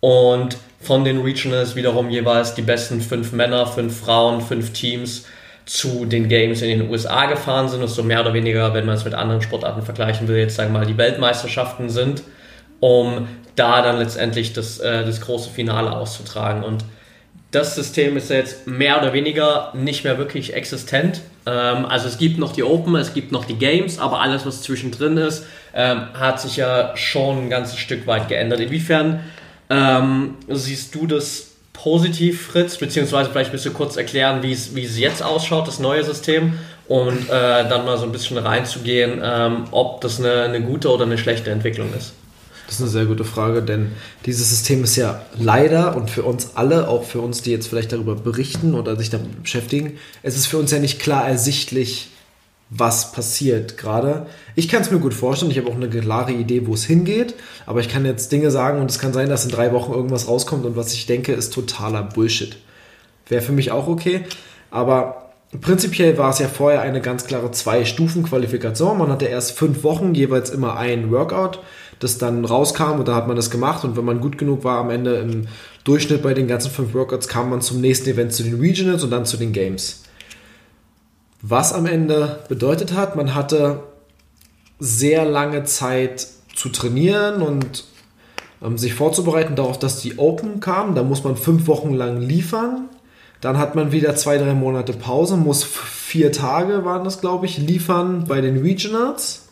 und 0.00 0.56
von 0.80 1.04
den 1.04 1.20
Regionals 1.20 1.76
wiederum 1.76 2.08
jeweils 2.10 2.54
die 2.54 2.62
besten 2.62 3.00
fünf 3.00 3.32
Männer, 3.32 3.66
fünf 3.66 4.00
Frauen, 4.00 4.40
fünf 4.40 4.72
Teams 4.72 5.26
zu 5.66 6.06
den 6.06 6.28
Games 6.28 6.62
in 6.62 6.78
den 6.78 6.90
USA 6.90 7.26
gefahren 7.26 7.68
sind 7.68 7.82
und 7.82 7.88
so 7.88 8.02
mehr 8.02 8.20
oder 8.22 8.32
weniger, 8.34 8.74
wenn 8.74 8.86
man 8.86 8.96
es 8.96 9.04
mit 9.04 9.14
anderen 9.14 9.42
Sportarten 9.42 9.82
vergleichen 9.82 10.26
will, 10.26 10.38
jetzt 10.38 10.56
sagen 10.56 10.72
wir 10.72 10.80
mal 10.80 10.86
die 10.86 10.96
Weltmeisterschaften 10.96 11.90
sind, 11.90 12.22
um 12.80 13.28
da 13.56 13.82
dann 13.82 13.98
letztendlich 13.98 14.52
das, 14.52 14.80
äh, 14.80 15.04
das 15.04 15.20
große 15.20 15.50
Finale 15.50 15.92
auszutragen. 15.92 16.64
Und 16.64 16.84
das 17.50 17.74
System 17.74 18.16
ist 18.16 18.30
jetzt 18.30 18.66
mehr 18.66 18.98
oder 18.98 19.12
weniger 19.12 19.72
nicht 19.74 20.04
mehr 20.04 20.18
wirklich 20.18 20.54
existent. 20.54 21.20
Ähm, 21.46 21.84
also 21.84 22.08
es 22.08 22.16
gibt 22.16 22.38
noch 22.38 22.52
die 22.52 22.62
Open, 22.62 22.96
es 22.96 23.12
gibt 23.12 23.32
noch 23.32 23.44
die 23.44 23.58
Games, 23.58 23.98
aber 23.98 24.20
alles, 24.20 24.46
was 24.46 24.62
zwischendrin 24.62 25.18
ist, 25.18 25.46
ähm, 25.74 26.06
hat 26.14 26.40
sich 26.40 26.56
ja 26.56 26.96
schon 26.96 27.44
ein 27.44 27.50
ganzes 27.50 27.78
Stück 27.78 28.06
weit 28.06 28.28
geändert. 28.28 28.60
Inwiefern 28.60 29.20
ähm, 29.70 30.34
siehst 30.48 30.94
du 30.94 31.06
das 31.06 31.46
positiv, 31.72 32.48
Fritz? 32.48 32.76
Beziehungsweise 32.76 33.30
vielleicht 33.30 33.52
willst 33.52 33.64
du 33.64 33.70
kurz 33.70 33.96
erklären, 33.96 34.42
wie 34.42 34.52
es, 34.52 34.74
wie 34.74 34.84
es 34.84 34.98
jetzt 34.98 35.22
ausschaut, 35.22 35.66
das 35.66 35.78
neue 35.78 36.04
System, 36.04 36.58
und 36.90 37.28
äh, 37.28 37.68
dann 37.68 37.84
mal 37.84 37.96
so 37.98 38.04
ein 38.04 38.10
bisschen 38.10 38.36
reinzugehen, 38.36 39.20
ähm, 39.22 39.64
ob 39.70 40.00
das 40.00 40.18
eine, 40.18 40.42
eine 40.42 40.60
gute 40.60 40.90
oder 40.90 41.04
eine 41.04 41.18
schlechte 41.18 41.52
Entwicklung 41.52 41.94
ist. 41.96 42.14
Das 42.66 42.76
ist 42.76 42.80
eine 42.80 42.90
sehr 42.90 43.04
gute 43.04 43.24
Frage, 43.24 43.62
denn 43.62 43.92
dieses 44.26 44.50
System 44.50 44.82
ist 44.82 44.96
ja 44.96 45.22
leider 45.38 45.96
und 45.96 46.10
für 46.10 46.24
uns 46.24 46.56
alle, 46.56 46.88
auch 46.88 47.04
für 47.04 47.20
uns, 47.20 47.42
die 47.42 47.52
jetzt 47.52 47.68
vielleicht 47.68 47.92
darüber 47.92 48.16
berichten 48.16 48.74
oder 48.74 48.96
sich 48.96 49.08
damit 49.08 49.40
beschäftigen, 49.40 49.98
es 50.24 50.36
ist 50.36 50.46
für 50.46 50.58
uns 50.58 50.72
ja 50.72 50.80
nicht 50.80 50.98
klar 50.98 51.28
ersichtlich, 51.28 52.10
was 52.70 53.12
passiert 53.12 53.76
gerade. 53.76 54.26
Ich 54.54 54.68
kann 54.68 54.82
es 54.82 54.90
mir 54.90 55.00
gut 55.00 55.12
vorstellen, 55.12 55.50
ich 55.50 55.58
habe 55.58 55.68
auch 55.68 55.74
eine 55.74 55.90
klare 55.90 56.32
Idee, 56.32 56.66
wo 56.66 56.74
es 56.74 56.84
hingeht, 56.84 57.34
aber 57.66 57.80
ich 57.80 57.88
kann 57.88 58.04
jetzt 58.04 58.30
Dinge 58.30 58.50
sagen 58.50 58.80
und 58.80 58.90
es 58.90 58.98
kann 58.98 59.12
sein, 59.12 59.28
dass 59.28 59.44
in 59.44 59.50
drei 59.50 59.72
Wochen 59.72 59.92
irgendwas 59.92 60.28
rauskommt 60.28 60.64
und 60.64 60.76
was 60.76 60.92
ich 60.92 61.06
denke, 61.06 61.32
ist 61.32 61.52
totaler 61.52 62.04
Bullshit. 62.04 62.56
Wäre 63.28 63.42
für 63.42 63.52
mich 63.52 63.72
auch 63.72 63.88
okay, 63.88 64.24
aber 64.70 65.32
prinzipiell 65.60 66.16
war 66.16 66.30
es 66.30 66.38
ja 66.38 66.48
vorher 66.48 66.80
eine 66.80 67.00
ganz 67.00 67.26
klare 67.26 67.50
Zwei-Stufen-Qualifikation. 67.50 68.98
Man 68.98 69.10
hatte 69.10 69.26
erst 69.26 69.58
fünf 69.58 69.82
Wochen, 69.82 70.14
jeweils 70.14 70.50
immer 70.50 70.76
ein 70.76 71.10
Workout 71.10 71.60
das 72.00 72.18
dann 72.18 72.44
rauskam 72.44 72.98
und 72.98 73.06
da 73.06 73.14
hat 73.14 73.28
man 73.28 73.36
das 73.36 73.50
gemacht 73.50 73.84
und 73.84 73.96
wenn 73.96 74.04
man 74.04 74.20
gut 74.20 74.38
genug 74.38 74.64
war 74.64 74.78
am 74.78 74.90
Ende 74.90 75.16
im 75.16 75.46
Durchschnitt 75.84 76.22
bei 76.22 76.34
den 76.34 76.48
ganzen 76.48 76.70
fünf 76.70 76.94
Workouts 76.94 77.28
kam 77.28 77.50
man 77.50 77.60
zum 77.60 77.80
nächsten 77.80 78.08
Event 78.08 78.32
zu 78.32 78.42
den 78.42 78.58
Regionals 78.58 79.04
und 79.04 79.10
dann 79.10 79.26
zu 79.26 79.36
den 79.36 79.52
Games. 79.52 80.02
Was 81.42 81.72
am 81.72 81.86
Ende 81.86 82.40
bedeutet 82.48 82.94
hat, 82.94 83.16
man 83.16 83.34
hatte 83.34 83.82
sehr 84.78 85.24
lange 85.24 85.64
Zeit 85.64 86.26
zu 86.54 86.68
trainieren 86.68 87.42
und 87.42 87.84
ähm, 88.62 88.76
sich 88.76 88.94
vorzubereiten 88.94 89.56
darauf, 89.56 89.78
dass 89.78 90.00
die 90.00 90.18
Open 90.18 90.60
kamen. 90.60 90.94
Da 90.94 91.02
muss 91.02 91.24
man 91.24 91.36
fünf 91.36 91.66
Wochen 91.66 91.94
lang 91.94 92.20
liefern. 92.20 92.88
Dann 93.40 93.56
hat 93.56 93.74
man 93.74 93.90
wieder 93.90 94.16
zwei, 94.16 94.36
drei 94.36 94.52
Monate 94.52 94.92
Pause, 94.92 95.36
muss 95.36 95.64
vier 95.64 96.30
Tage, 96.30 96.84
waren 96.84 97.04
das 97.04 97.20
glaube 97.20 97.46
ich, 97.46 97.56
liefern 97.56 98.26
bei 98.28 98.42
den 98.42 98.58
Regionals 98.58 99.48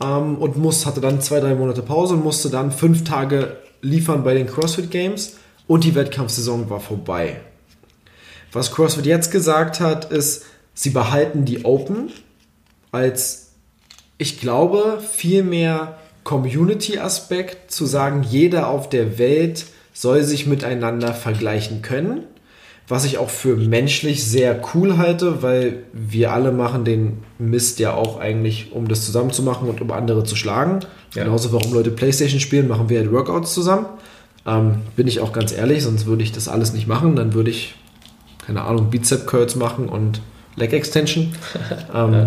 ähm, 0.00 0.36
und 0.36 0.56
muss, 0.56 0.86
hatte 0.86 1.00
dann 1.00 1.20
zwei, 1.20 1.40
drei 1.40 1.56
Monate 1.56 1.82
Pause 1.82 2.14
und 2.14 2.22
musste 2.22 2.50
dann 2.50 2.70
fünf 2.70 3.02
Tage 3.02 3.56
liefern 3.82 4.22
bei 4.22 4.34
den 4.34 4.46
CrossFit 4.46 4.92
Games 4.92 5.38
und 5.66 5.82
die 5.82 5.96
Wettkampfsaison 5.96 6.70
war 6.70 6.80
vorbei. 6.80 7.40
Was 8.52 8.72
CrossFit 8.72 9.06
jetzt 9.06 9.32
gesagt 9.32 9.80
hat, 9.80 10.12
ist, 10.12 10.44
sie 10.76 10.90
behalten 10.90 11.44
die 11.44 11.64
Open 11.64 12.10
als, 12.92 13.48
ich 14.16 14.40
glaube, 14.40 15.02
viel 15.04 15.42
mehr 15.42 15.98
Community-Aspekt 16.22 17.72
zu 17.72 17.84
sagen, 17.86 18.22
jeder 18.22 18.68
auf 18.68 18.88
der 18.88 19.18
Welt 19.18 19.66
soll 19.92 20.22
sich 20.22 20.46
miteinander 20.46 21.12
vergleichen 21.12 21.82
können 21.82 22.22
was 22.88 23.04
ich 23.04 23.18
auch 23.18 23.30
für 23.30 23.56
menschlich 23.56 24.24
sehr 24.24 24.60
cool 24.74 24.96
halte, 24.96 25.42
weil 25.42 25.82
wir 25.92 26.32
alle 26.32 26.52
machen 26.52 26.84
den 26.84 27.24
Mist 27.38 27.80
ja 27.80 27.92
auch 27.92 28.20
eigentlich, 28.20 28.72
um 28.72 28.86
das 28.86 29.04
zusammen 29.04 29.32
zu 29.32 29.42
machen 29.42 29.68
und 29.68 29.80
um 29.80 29.90
andere 29.90 30.22
zu 30.22 30.36
schlagen. 30.36 30.80
Ja. 31.14 31.24
Genauso, 31.24 31.52
warum 31.52 31.72
Leute 31.72 31.90
Playstation 31.90 32.38
spielen, 32.38 32.68
machen 32.68 32.88
wir 32.88 33.00
halt 33.00 33.10
Workouts 33.10 33.52
zusammen. 33.52 33.86
Ähm, 34.46 34.82
bin 34.94 35.08
ich 35.08 35.20
auch 35.20 35.32
ganz 35.32 35.52
ehrlich, 35.52 35.82
sonst 35.82 36.06
würde 36.06 36.22
ich 36.22 36.30
das 36.30 36.46
alles 36.46 36.72
nicht 36.72 36.86
machen. 36.86 37.16
Dann 37.16 37.34
würde 37.34 37.50
ich, 37.50 37.74
keine 38.46 38.62
Ahnung, 38.62 38.90
Bizep 38.90 39.26
Curls 39.26 39.56
machen 39.56 39.88
und 39.88 40.20
Leg 40.56 40.72
Extension. 40.72 41.34
ähm, 41.94 42.12
ja. 42.12 42.24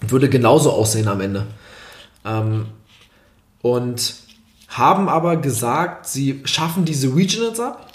Würde 0.00 0.28
genauso 0.28 0.72
aussehen 0.72 1.08
am 1.08 1.20
Ende. 1.20 1.46
Ähm, 2.24 2.66
und 3.62 4.14
haben 4.68 5.08
aber 5.08 5.36
gesagt, 5.36 6.06
sie 6.06 6.40
schaffen 6.44 6.84
diese 6.84 7.14
Regionals 7.14 7.60
ab 7.60 7.90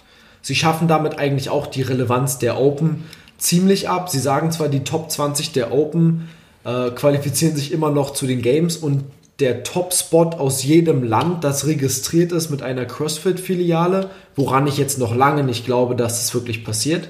Sie 0.46 0.54
schaffen 0.54 0.88
damit 0.88 1.18
eigentlich 1.18 1.50
auch 1.50 1.66
die 1.66 1.82
Relevanz 1.82 2.38
der 2.38 2.62
Open 2.62 3.06
ziemlich 3.40 3.90
ab. 3.90 4.12
Sie 4.12 4.20
sagen 4.20 4.52
zwar, 4.52 4.70
die 4.70 4.84
Top 4.84 5.10
20 5.10 5.54
der 5.54 5.74
Open 5.74 6.30
äh, 6.64 6.92
qualifizieren 6.92 7.56
sich 7.56 7.72
immer 7.72 7.90
noch 7.90 8.14
zu 8.14 8.28
den 8.28 8.44
Games 8.44 8.78
und 8.78 9.06
der 9.40 9.64
Top-Spot 9.64 10.30
aus 10.38 10.64
jedem 10.64 11.02
Land, 11.02 11.44
das 11.44 11.66
registriert 11.66 12.32
ist 12.32 12.52
mit 12.52 12.62
einer 12.62 12.86
CrossFit-Filiale, 12.86 14.12
woran 14.36 14.68
ich 14.68 14.78
jetzt 14.78 15.00
noch 15.00 15.16
lange 15.16 15.44
nicht 15.44 15.66
glaube, 15.66 15.96
dass 15.96 16.24
es 16.24 16.36
wirklich 16.36 16.64
passiert. 16.64 17.10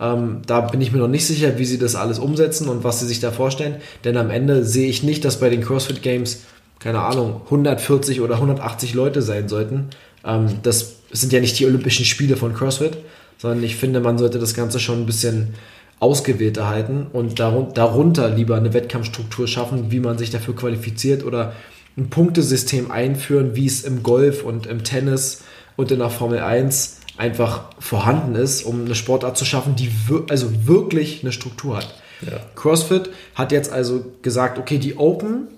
Ähm, 0.00 0.40
da 0.46 0.62
bin 0.62 0.80
ich 0.80 0.92
mir 0.92 0.98
noch 0.98 1.08
nicht 1.08 1.26
sicher, 1.26 1.58
wie 1.58 1.64
sie 1.66 1.78
das 1.78 1.94
alles 1.94 2.18
umsetzen 2.18 2.68
und 2.68 2.84
was 2.84 3.00
sie 3.00 3.06
sich 3.06 3.20
da 3.20 3.30
vorstellen. 3.30 3.76
Denn 4.04 4.16
am 4.16 4.30
Ende 4.30 4.64
sehe 4.64 4.88
ich 4.88 5.02
nicht, 5.02 5.24
dass 5.24 5.40
bei 5.40 5.50
den 5.50 5.60
CrossFit 5.60 6.02
Games, 6.02 6.44
keine 6.78 7.00
Ahnung, 7.00 7.42
140 7.44 8.20
oder 8.20 8.36
180 8.36 8.94
Leute 8.94 9.20
sein 9.20 9.48
sollten. 9.48 9.90
Ähm, 10.24 10.48
das 10.62 10.96
sind 11.12 11.32
ja 11.32 11.40
nicht 11.40 11.58
die 11.58 11.66
Olympischen 11.66 12.06
Spiele 12.06 12.36
von 12.36 12.54
CrossFit, 12.54 12.96
sondern 13.36 13.62
ich 13.62 13.76
finde, 13.76 14.00
man 14.00 14.16
sollte 14.16 14.38
das 14.38 14.54
Ganze 14.54 14.80
schon 14.80 15.02
ein 15.02 15.06
bisschen 15.06 15.54
ausgewählter 15.98 16.66
halten 16.66 17.08
und 17.12 17.38
darunter 17.38 18.30
lieber 18.30 18.56
eine 18.56 18.72
Wettkampfstruktur 18.72 19.46
schaffen, 19.46 19.90
wie 19.90 20.00
man 20.00 20.16
sich 20.16 20.30
dafür 20.30 20.56
qualifiziert 20.56 21.24
oder 21.24 21.52
ein 21.98 22.08
Punktesystem 22.08 22.90
einführen, 22.90 23.54
wie 23.54 23.66
es 23.66 23.84
im 23.84 24.02
Golf 24.02 24.42
und 24.42 24.66
im 24.66 24.82
Tennis 24.82 25.42
und 25.76 25.90
in 25.90 25.98
der 25.98 26.08
Formel 26.08 26.38
1 26.38 26.99
einfach 27.20 27.64
vorhanden 27.78 28.34
ist, 28.34 28.62
um 28.62 28.86
eine 28.86 28.94
Sportart 28.94 29.36
zu 29.36 29.44
schaffen, 29.44 29.76
die 29.76 29.92
wir 30.08 30.24
also 30.30 30.66
wirklich 30.66 31.22
eine 31.22 31.32
Struktur 31.32 31.76
hat. 31.76 31.94
Ja. 32.22 32.40
CrossFit 32.54 33.10
hat 33.34 33.52
jetzt 33.52 33.70
also 33.72 34.04
gesagt, 34.22 34.58
okay, 34.58 34.78
die 34.78 34.96
Open 34.96 35.48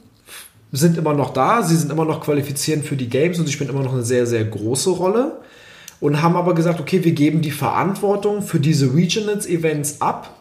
sind 0.73 0.97
immer 0.99 1.15
noch 1.15 1.33
da, 1.33 1.63
sie 1.63 1.77
sind 1.77 1.93
immer 1.93 2.05
noch 2.05 2.21
qualifizierend 2.21 2.85
für 2.85 2.97
die 2.97 3.09
Games 3.09 3.39
und 3.39 3.47
sie 3.47 3.53
spielen 3.53 3.71
immer 3.71 3.83
noch 3.83 3.93
eine 3.93 4.03
sehr, 4.03 4.27
sehr 4.27 4.45
große 4.45 4.91
Rolle. 4.91 5.39
Und 6.01 6.21
haben 6.21 6.35
aber 6.35 6.57
gesagt, 6.57 6.81
okay, 6.81 7.05
wir 7.05 7.13
geben 7.13 7.43
die 7.43 7.53
Verantwortung 7.53 8.43
für 8.43 8.59
diese 8.59 8.93
Regionals-Events 8.93 10.01
ab 10.01 10.35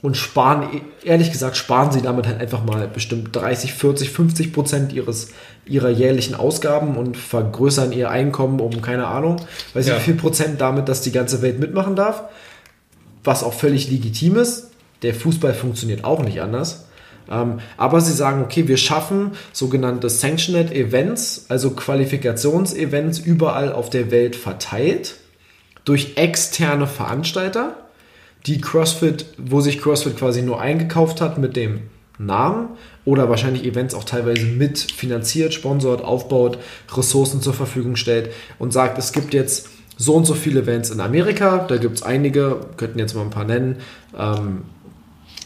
und 0.00 0.16
sparen, 0.16 0.80
ehrlich 1.02 1.32
gesagt, 1.32 1.56
sparen 1.56 1.90
sie 1.90 2.02
damit 2.02 2.26
halt 2.26 2.40
einfach 2.40 2.64
mal 2.64 2.86
bestimmt 2.86 3.34
30, 3.34 3.74
40, 3.74 4.10
50 4.10 4.52
Prozent 4.52 4.92
ihres, 4.92 5.30
ihrer 5.66 5.90
jährlichen 5.90 6.34
Ausgaben 6.34 6.96
und 6.96 7.16
vergrößern 7.16 7.92
ihr 7.92 8.10
Einkommen 8.10 8.60
um, 8.60 8.80
keine 8.80 9.08
Ahnung, 9.08 9.36
weiß 9.74 9.88
ja. 9.88 9.96
wie 9.96 10.00
viel 10.00 10.14
Prozent 10.14 10.60
damit, 10.60 10.88
dass 10.88 11.00
die 11.00 11.12
ganze 11.12 11.42
Welt 11.42 11.58
mitmachen 11.58 11.96
darf. 11.96 12.24
Was 13.24 13.42
auch 13.42 13.54
völlig 13.54 13.90
legitim 13.90 14.36
ist. 14.36 14.70
Der 15.02 15.14
Fußball 15.14 15.52
funktioniert 15.52 16.04
auch 16.04 16.22
nicht 16.22 16.40
anders. 16.40 16.86
Ähm, 17.30 17.58
aber 17.76 18.00
sie 18.00 18.12
sagen, 18.12 18.42
okay, 18.42 18.68
wir 18.68 18.76
schaffen 18.76 19.32
sogenannte 19.52 20.08
Sanctioned 20.08 20.72
Events, 20.72 21.46
also 21.48 21.72
Qualifikationsevents 21.72 23.18
überall 23.18 23.72
auf 23.72 23.90
der 23.90 24.10
Welt 24.10 24.36
verteilt 24.36 25.16
durch 25.84 26.12
externe 26.16 26.86
Veranstalter, 26.86 27.76
die 28.46 28.60
CrossFit, 28.60 29.26
wo 29.36 29.60
sich 29.60 29.80
CrossFit 29.80 30.16
quasi 30.16 30.42
nur 30.42 30.60
eingekauft 30.60 31.20
hat 31.20 31.38
mit 31.38 31.56
dem 31.56 31.82
Namen 32.18 32.70
oder 33.04 33.28
wahrscheinlich 33.28 33.64
Events 33.64 33.94
auch 33.94 34.04
teilweise 34.04 34.44
mit 34.44 34.78
finanziert, 34.78 35.54
sponsort, 35.54 36.02
aufbaut, 36.02 36.58
Ressourcen 36.94 37.40
zur 37.40 37.54
Verfügung 37.54 37.96
stellt 37.96 38.30
und 38.58 38.72
sagt, 38.72 38.98
es 38.98 39.12
gibt 39.12 39.34
jetzt 39.34 39.68
so 39.96 40.14
und 40.14 40.24
so 40.24 40.34
viele 40.34 40.60
Events 40.60 40.90
in 40.90 41.00
Amerika, 41.00 41.66
da 41.68 41.76
gibt 41.76 41.96
es 41.96 42.02
einige, 42.02 42.60
könnten 42.76 42.98
jetzt 42.98 43.14
mal 43.14 43.22
ein 43.22 43.30
paar 43.30 43.44
nennen. 43.44 43.76
Ähm, 44.16 44.62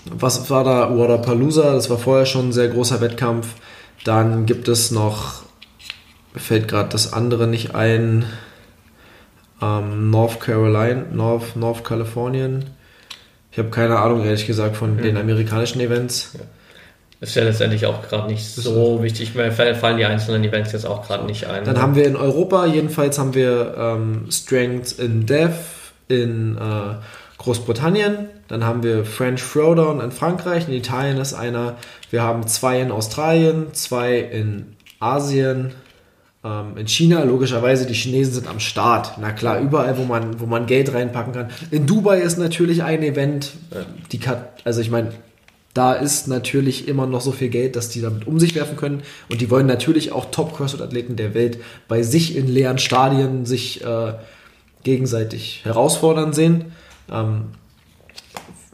was 0.04 0.50
war 0.50 0.64
da? 0.64 0.96
Waterpalooza, 0.96 1.72
das 1.72 1.88
war 1.88 1.98
vorher 1.98 2.26
schon 2.26 2.48
ein 2.48 2.52
sehr 2.52 2.68
großer 2.68 3.00
Wettkampf. 3.00 3.54
Dann 4.04 4.46
gibt 4.46 4.68
es 4.68 4.90
noch, 4.90 5.42
mir 6.34 6.40
fällt 6.40 6.68
gerade 6.68 6.88
das 6.88 7.12
andere 7.12 7.46
nicht 7.46 7.74
ein, 7.74 8.24
ähm, 9.62 10.10
North 10.10 10.40
Carolina, 10.40 11.04
North, 11.12 11.56
North 11.56 11.84
Kalifornien. 11.84 12.64
Ich 13.52 13.58
habe 13.58 13.68
keine 13.68 13.98
Ahnung, 13.98 14.24
ehrlich 14.24 14.46
gesagt, 14.46 14.76
von 14.76 14.96
ja. 14.96 15.02
den 15.02 15.16
amerikanischen 15.16 15.80
Events. 15.80 16.32
Ja. 16.34 16.40
Ist 17.20 17.36
ja 17.36 17.44
letztendlich 17.44 17.86
auch 17.86 18.02
gerade 18.02 18.26
nicht 18.26 18.44
so 18.44 19.00
wichtig. 19.00 19.36
Mir 19.36 19.52
fallen 19.52 19.96
die 19.96 20.04
einzelnen 20.04 20.42
Events 20.42 20.72
jetzt 20.72 20.84
auch 20.84 21.06
gerade 21.06 21.24
nicht 21.24 21.46
ein. 21.46 21.62
Dann 21.64 21.80
haben 21.80 21.94
wir 21.94 22.04
in 22.04 22.16
Europa, 22.16 22.66
jedenfalls 22.66 23.16
haben 23.16 23.34
wir 23.34 23.76
ähm, 23.78 24.26
Strength 24.28 24.98
in 24.98 25.24
Dev 25.24 25.54
in 26.08 26.56
äh, 26.56 26.94
Großbritannien. 27.38 28.28
Dann 28.48 28.64
haben 28.64 28.82
wir 28.82 29.04
French 29.04 29.40
Throwdown 29.40 30.00
in 30.00 30.10
Frankreich. 30.10 30.66
In 30.66 30.74
Italien 30.74 31.18
ist 31.18 31.32
einer. 31.32 31.76
Wir 32.10 32.22
haben 32.22 32.48
zwei 32.48 32.80
in 32.80 32.90
Australien, 32.90 33.72
zwei 33.72 34.18
in 34.18 34.76
Asien, 34.98 35.72
in 36.76 36.88
China, 36.88 37.22
logischerweise, 37.22 37.86
die 37.86 37.94
Chinesen 37.94 38.34
sind 38.34 38.48
am 38.48 38.58
Start. 38.58 39.18
Na 39.20 39.30
klar, 39.30 39.60
überall, 39.60 39.96
wo 39.96 40.04
man, 40.04 40.40
wo 40.40 40.46
man 40.46 40.66
Geld 40.66 40.92
reinpacken 40.92 41.32
kann. 41.32 41.50
In 41.70 41.86
Dubai 41.86 42.20
ist 42.20 42.36
natürlich 42.36 42.82
ein 42.82 43.02
Event, 43.02 43.52
äh, 43.70 43.84
die 44.10 44.20
also 44.64 44.80
ich 44.80 44.90
meine, 44.90 45.12
da 45.74 45.94
ist 45.94 46.28
natürlich 46.28 46.88
immer 46.88 47.06
noch 47.06 47.20
so 47.20 47.32
viel 47.32 47.48
Geld, 47.48 47.76
dass 47.76 47.88
die 47.88 48.02
damit 48.02 48.26
um 48.26 48.38
sich 48.38 48.54
werfen 48.54 48.76
können. 48.76 49.02
Und 49.30 49.40
die 49.40 49.50
wollen 49.50 49.66
natürlich 49.66 50.12
auch 50.12 50.30
Top-CrossFit-Athleten 50.30 51.16
der 51.16 51.32
Welt 51.34 51.58
bei 51.88 52.02
sich 52.02 52.36
in 52.36 52.46
leeren 52.46 52.78
Stadien 52.78 53.46
sich 53.46 53.82
äh, 53.84 54.14
gegenseitig 54.82 55.60
herausfordern 55.64 56.32
sehen. 56.32 56.72
Ähm, 57.10 57.52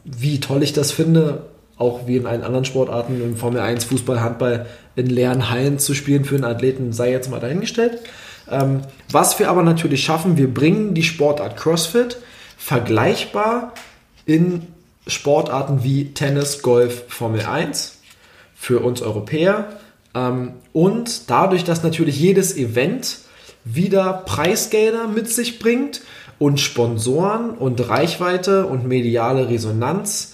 wie 0.03 0.39
toll 0.39 0.63
ich 0.63 0.73
das 0.73 0.91
finde, 0.91 1.45
auch 1.79 2.05
wie 2.05 2.17
in 2.17 2.27
allen 2.27 2.43
anderen 2.43 2.65
Sportarten, 2.65 3.23
im 3.23 3.37
Formel 3.37 3.61
1, 3.61 3.85
Fußball, 3.85 4.21
Handball, 4.21 4.67
in 4.95 5.07
leeren 5.07 5.49
Hallen 5.49 5.79
zu 5.79 5.95
spielen 5.95 6.25
für 6.25 6.35
einen 6.35 6.43
Athleten, 6.43 6.93
sei 6.93 7.11
jetzt 7.11 7.31
mal 7.31 7.39
dahingestellt. 7.39 7.99
Ähm, 8.51 8.81
was 9.11 9.39
wir 9.39 9.49
aber 9.49 9.63
natürlich 9.63 10.03
schaffen, 10.03 10.37
wir 10.37 10.53
bringen 10.53 10.93
die 10.93 11.03
Sportart 11.03 11.57
CrossFit 11.57 12.17
vergleichbar 12.57 13.73
in 14.25 14.67
Sportarten 15.07 15.83
wie 15.83 16.13
Tennis, 16.13 16.61
Golf, 16.61 17.05
Formel 17.07 17.41
1 17.41 17.99
für 18.53 18.79
uns 18.79 19.01
Europäer. 19.01 19.79
Ähm, 20.13 20.53
und 20.73 21.29
dadurch, 21.29 21.63
dass 21.63 21.81
natürlich 21.81 22.19
jedes 22.19 22.57
Event 22.57 23.19
wieder 23.63 24.13
Preisgelder 24.25 25.07
mit 25.07 25.29
sich 25.29 25.59
bringt 25.59 26.01
und 26.39 26.59
Sponsoren 26.59 27.51
und 27.51 27.87
Reichweite 27.87 28.65
und 28.65 28.87
mediale 28.87 29.49
Resonanz, 29.49 30.33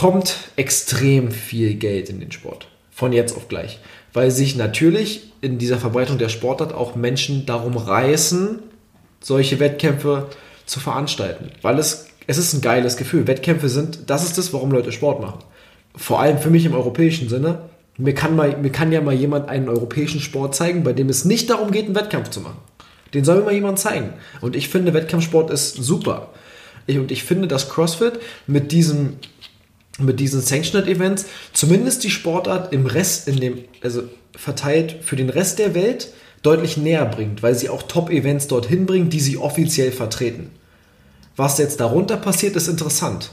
kommt 0.00 0.34
extrem 0.56 1.30
viel 1.30 1.74
Geld 1.74 2.08
in 2.08 2.20
den 2.20 2.32
Sport. 2.32 2.68
Von 2.90 3.12
jetzt 3.12 3.36
auf 3.36 3.48
gleich. 3.48 3.80
Weil 4.14 4.30
sich 4.30 4.56
natürlich 4.56 5.30
in 5.42 5.58
dieser 5.58 5.76
Verbreitung 5.76 6.16
der 6.16 6.30
Sportart 6.30 6.72
auch 6.72 6.94
Menschen 6.94 7.44
darum 7.44 7.76
reißen, 7.76 8.60
solche 9.20 9.60
Wettkämpfe 9.60 10.28
zu 10.64 10.80
veranstalten. 10.80 11.50
Weil 11.60 11.78
es, 11.78 12.06
es 12.26 12.38
ist 12.38 12.54
ein 12.54 12.62
geiles 12.62 12.96
Gefühl. 12.96 13.26
Wettkämpfe 13.26 13.68
sind, 13.68 14.08
das 14.08 14.24
ist 14.24 14.38
das, 14.38 14.54
warum 14.54 14.72
Leute 14.72 14.90
Sport 14.90 15.20
machen. 15.20 15.40
Vor 15.94 16.18
allem 16.18 16.38
für 16.38 16.48
mich 16.48 16.64
im 16.64 16.72
europäischen 16.74 17.28
Sinne. 17.28 17.68
Mir 17.98 18.14
kann, 18.14 18.34
mal, 18.34 18.56
mir 18.56 18.72
kann 18.72 18.92
ja 18.92 19.02
mal 19.02 19.12
jemand 19.12 19.50
einen 19.50 19.68
europäischen 19.68 20.22
Sport 20.22 20.54
zeigen, 20.54 20.82
bei 20.82 20.94
dem 20.94 21.10
es 21.10 21.26
nicht 21.26 21.50
darum 21.50 21.72
geht, 21.72 21.84
einen 21.84 21.94
Wettkampf 21.94 22.30
zu 22.30 22.40
machen. 22.40 22.56
Den 23.12 23.26
soll 23.26 23.40
mir 23.40 23.44
mal 23.44 23.52
jemand 23.52 23.78
zeigen. 23.78 24.14
Und 24.40 24.56
ich 24.56 24.70
finde, 24.70 24.94
Wettkampfsport 24.94 25.50
ist 25.50 25.74
super. 25.74 26.30
Ich, 26.86 26.98
und 26.98 27.10
ich 27.12 27.22
finde, 27.22 27.48
dass 27.48 27.68
CrossFit 27.68 28.18
mit 28.46 28.72
diesem 28.72 29.18
mit 30.04 30.20
diesen 30.20 30.40
Sanctioned 30.40 30.88
Events 30.88 31.26
zumindest 31.52 32.04
die 32.04 32.10
Sportart 32.10 32.72
im 32.72 32.86
Rest, 32.86 33.28
in 33.28 33.40
dem, 33.40 33.58
also 33.82 34.02
verteilt 34.36 34.96
für 35.02 35.16
den 35.16 35.30
Rest 35.30 35.58
der 35.58 35.74
Welt 35.74 36.12
deutlich 36.42 36.76
näher 36.76 37.04
bringt, 37.04 37.42
weil 37.42 37.54
sie 37.54 37.68
auch 37.68 37.82
Top-Events 37.82 38.46
dorthin 38.48 38.86
bringt, 38.86 39.12
die 39.12 39.20
sie 39.20 39.36
offiziell 39.36 39.92
vertreten. 39.92 40.50
Was 41.36 41.58
jetzt 41.58 41.80
darunter 41.80 42.16
passiert, 42.16 42.56
ist 42.56 42.68
interessant, 42.68 43.30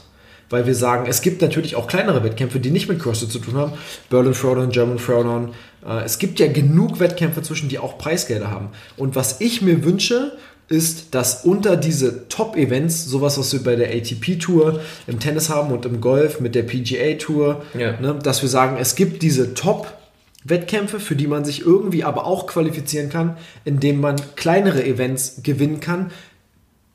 weil 0.50 0.66
wir 0.66 0.74
sagen, 0.74 1.06
es 1.08 1.22
gibt 1.22 1.42
natürlich 1.42 1.76
auch 1.76 1.86
kleinere 1.86 2.22
Wettkämpfe, 2.24 2.60
die 2.60 2.70
nicht 2.70 2.88
mit 2.88 3.00
CrossFit 3.00 3.30
zu 3.30 3.38
tun 3.38 3.56
haben. 3.56 3.72
Berlin 4.08 4.32
Throwdown, 4.32 4.70
German 4.70 4.98
Throwdown. 4.98 5.50
Äh, 5.86 6.04
es 6.04 6.18
gibt 6.18 6.40
ja 6.40 6.50
genug 6.50 7.00
Wettkämpfe 7.00 7.42
zwischen, 7.42 7.68
die 7.68 7.78
auch 7.78 7.98
Preisgelder 7.98 8.50
haben. 8.50 8.70
Und 8.96 9.16
was 9.16 9.40
ich 9.40 9.62
mir 9.62 9.84
wünsche, 9.84 10.36
ist, 10.68 11.14
dass 11.14 11.44
unter 11.44 11.76
diese 11.76 12.28
Top-Events, 12.28 13.06
sowas, 13.06 13.38
was 13.38 13.52
wir 13.52 13.62
bei 13.62 13.74
der 13.74 13.88
ATP-Tour 13.88 14.80
im 15.06 15.18
Tennis 15.18 15.48
haben 15.48 15.72
und 15.72 15.86
im 15.86 16.00
Golf 16.00 16.40
mit 16.40 16.54
der 16.54 16.62
PGA-Tour, 16.62 17.62
ja. 17.78 17.98
ne, 18.00 18.18
dass 18.22 18.42
wir 18.42 18.50
sagen, 18.50 18.76
es 18.78 18.94
gibt 18.94 19.22
diese 19.22 19.54
Top-Wettkämpfe, 19.54 21.00
für 21.00 21.16
die 21.16 21.26
man 21.26 21.44
sich 21.44 21.62
irgendwie 21.62 22.04
aber 22.04 22.26
auch 22.26 22.46
qualifizieren 22.46 23.08
kann, 23.08 23.38
indem 23.64 24.00
man 24.00 24.16
kleinere 24.36 24.84
Events 24.84 25.40
gewinnen 25.42 25.80
kann, 25.80 26.10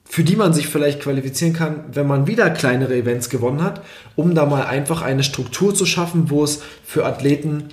für 0.05 0.23
die 0.23 0.35
man 0.35 0.53
sich 0.53 0.67
vielleicht 0.67 0.99
qualifizieren 0.99 1.53
kann, 1.53 1.85
wenn 1.91 2.05
man 2.05 2.27
wieder 2.27 2.51
kleinere 2.51 2.95
Events 2.95 3.31
gewonnen 3.31 3.63
hat, 3.63 3.81
um 4.15 4.35
da 4.35 4.45
mal 4.45 4.67
einfach 4.67 5.01
eine 5.01 5.23
Struktur 5.23 5.73
zu 5.73 5.87
schaffen, 5.87 6.29
wo 6.29 6.43
es 6.43 6.61
für 6.85 7.07
Athleten 7.07 7.69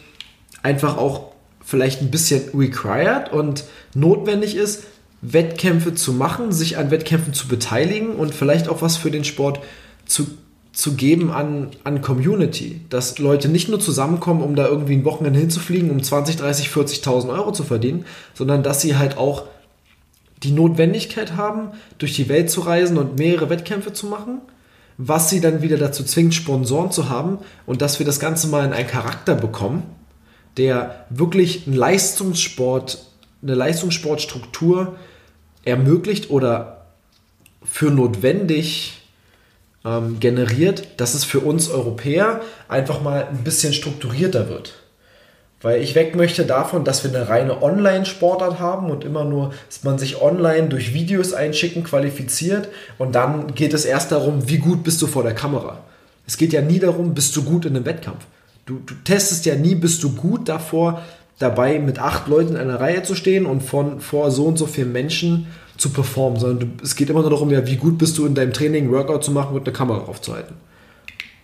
einfach 0.63 0.97
auch 0.97 1.33
vielleicht 1.63 2.01
ein 2.01 2.11
bisschen 2.11 2.43
required 2.55 3.31
und 3.31 3.65
notwendig 3.95 4.57
ist, 4.57 4.85
Wettkämpfe 5.23 5.95
zu 5.95 6.13
machen, 6.13 6.53
sich 6.53 6.79
an 6.79 6.91
Wettkämpfen 6.91 7.33
zu 7.35 7.49
beteiligen 7.49 8.15
und 8.15 8.35
vielleicht 8.35 8.69
auch 8.69 8.83
was 8.83 8.97
für 8.97 9.11
den 9.11 9.25
Sport 9.25 9.61
zu, 10.07 10.27
zu 10.73 10.95
geben 10.95 11.31
an, 11.31 11.69
an 11.85 12.01
Community. 12.01 12.81
Dass 12.89 13.19
Leute 13.19 13.49
nicht 13.49 13.69
nur 13.69 13.81
zusammenkommen, 13.81 14.43
um 14.43 14.57
da 14.57 14.67
irgendwie 14.67 14.95
ein 14.95 15.05
Wochenende 15.05 15.39
hinzufliegen, 15.39 15.91
um 15.91 16.03
20, 16.03 16.37
30, 16.37 16.69
40.000 16.69 17.29
Euro 17.31 17.53
zu 17.53 17.65
verdienen, 17.65 18.07
sondern 18.35 18.63
dass 18.63 18.81
sie 18.81 18.97
halt 18.97 19.19
auch 19.19 19.45
die 20.43 20.53
Notwendigkeit 20.53 21.37
haben, 21.37 21.73
durch 21.99 22.15
die 22.15 22.29
Welt 22.31 22.51
zu 22.51 22.63
reisen 22.63 22.97
und 22.97 23.19
mehrere 23.19 23.51
Wettkämpfe 23.51 23.93
zu 23.93 24.07
machen, 24.07 24.41
was 24.97 25.29
sie 25.29 25.41
dann 25.41 25.61
wieder 25.61 25.77
dazu 25.77 26.03
zwingt, 26.03 26.35
Sponsoren 26.35 26.91
zu 26.91 27.11
haben 27.11 27.39
und 27.67 27.83
dass 27.83 27.99
wir 27.99 28.07
das 28.07 28.21
Ganze 28.21 28.49
mal 28.49 28.65
in 28.65 28.73
einen 28.73 28.89
Charakter 28.89 29.35
bekommen, 29.35 29.83
der 30.57 31.07
wirklich 31.11 31.67
einen 31.67 31.77
Leistungssport, 31.77 33.07
eine 33.43 33.55
Leistungssportstruktur 33.55 34.97
ermöglicht 35.71 36.31
oder 36.31 36.87
für 37.65 37.91
notwendig 37.91 39.01
ähm, 39.85 40.21
generiert, 40.21 41.01
dass 41.01 41.15
es 41.15 41.25
für 41.25 41.41
uns 41.41 41.71
Europäer 41.71 42.41
einfach 42.69 43.03
mal 43.03 43.27
ein 43.29 43.45
bisschen 43.45 43.73
strukturierter 43.73 44.49
wird. 44.49 44.75
Weil 45.63 45.83
ich 45.83 45.95
weg 45.95 46.17
möchte 46.17 46.47
davon, 46.47 46.85
dass 46.85 47.05
wir 47.05 47.11
eine 47.15 47.29
reine 47.29 47.63
Online-Sportart 47.63 48.61
haben 48.61 48.91
und 48.91 49.05
immer 49.05 49.25
nur, 49.25 49.53
dass 49.69 49.85
man 49.85 49.99
sich 49.99 50.21
online 50.21 50.69
durch 50.69 50.95
Videos 50.95 51.35
einschicken 51.35 51.85
qualifiziert 51.85 52.69
und 52.97 53.15
dann 53.15 53.55
geht 53.55 53.75
es 53.75 53.85
erst 53.85 54.11
darum, 54.11 54.49
wie 54.49 54.59
gut 54.59 54.83
bist 54.85 55.03
du 55.03 55.07
vor 55.07 55.23
der 55.23 55.35
Kamera. 55.35 55.81
Es 56.27 56.39
geht 56.39 56.55
ja 56.55 56.63
nie 56.63 56.79
darum, 56.79 57.13
bist 57.13 57.37
du 57.37 57.43
gut 57.43 57.67
in 57.67 57.77
einem 57.77 57.85
Wettkampf. 57.85 58.25
Du, 58.65 58.79
du 58.87 58.95
testest 59.05 59.45
ja 59.47 59.55
nie, 59.55 59.75
bist 59.75 60.03
du 60.03 60.15
gut 60.15 60.49
davor, 60.49 61.03
dabei 61.41 61.79
mit 61.81 61.99
acht 61.99 62.29
Leuten 62.29 62.51
in 62.51 62.57
einer 62.59 62.79
Reihe 62.79 63.03
zu 63.03 63.17
stehen 63.17 63.47
und 63.47 63.63
von 63.63 64.01
vor 64.01 64.31
so 64.31 64.45
und 64.45 64.57
so 64.57 64.67
vielen 64.67 64.93
Menschen 64.93 65.49
zu 65.77 65.89
performen, 65.91 66.39
sondern 66.39 66.75
es 66.83 66.95
geht 66.95 67.11
immer 67.11 67.23
nur 67.23 67.31
darum, 67.31 67.51
ja, 67.51 67.67
wie 67.67 67.77
gut 67.77 67.99
bist 67.99 68.19
du 68.19 68.27
in 68.27 68.35
deinem 68.35 68.53
Training, 68.53 68.93
Workout 68.93 69.25
zu 69.25 69.33
machen 69.33 69.57
und 69.57 69.67
eine 69.67 69.73
Kamera 69.73 70.05
aufzuhalten. 70.05 70.55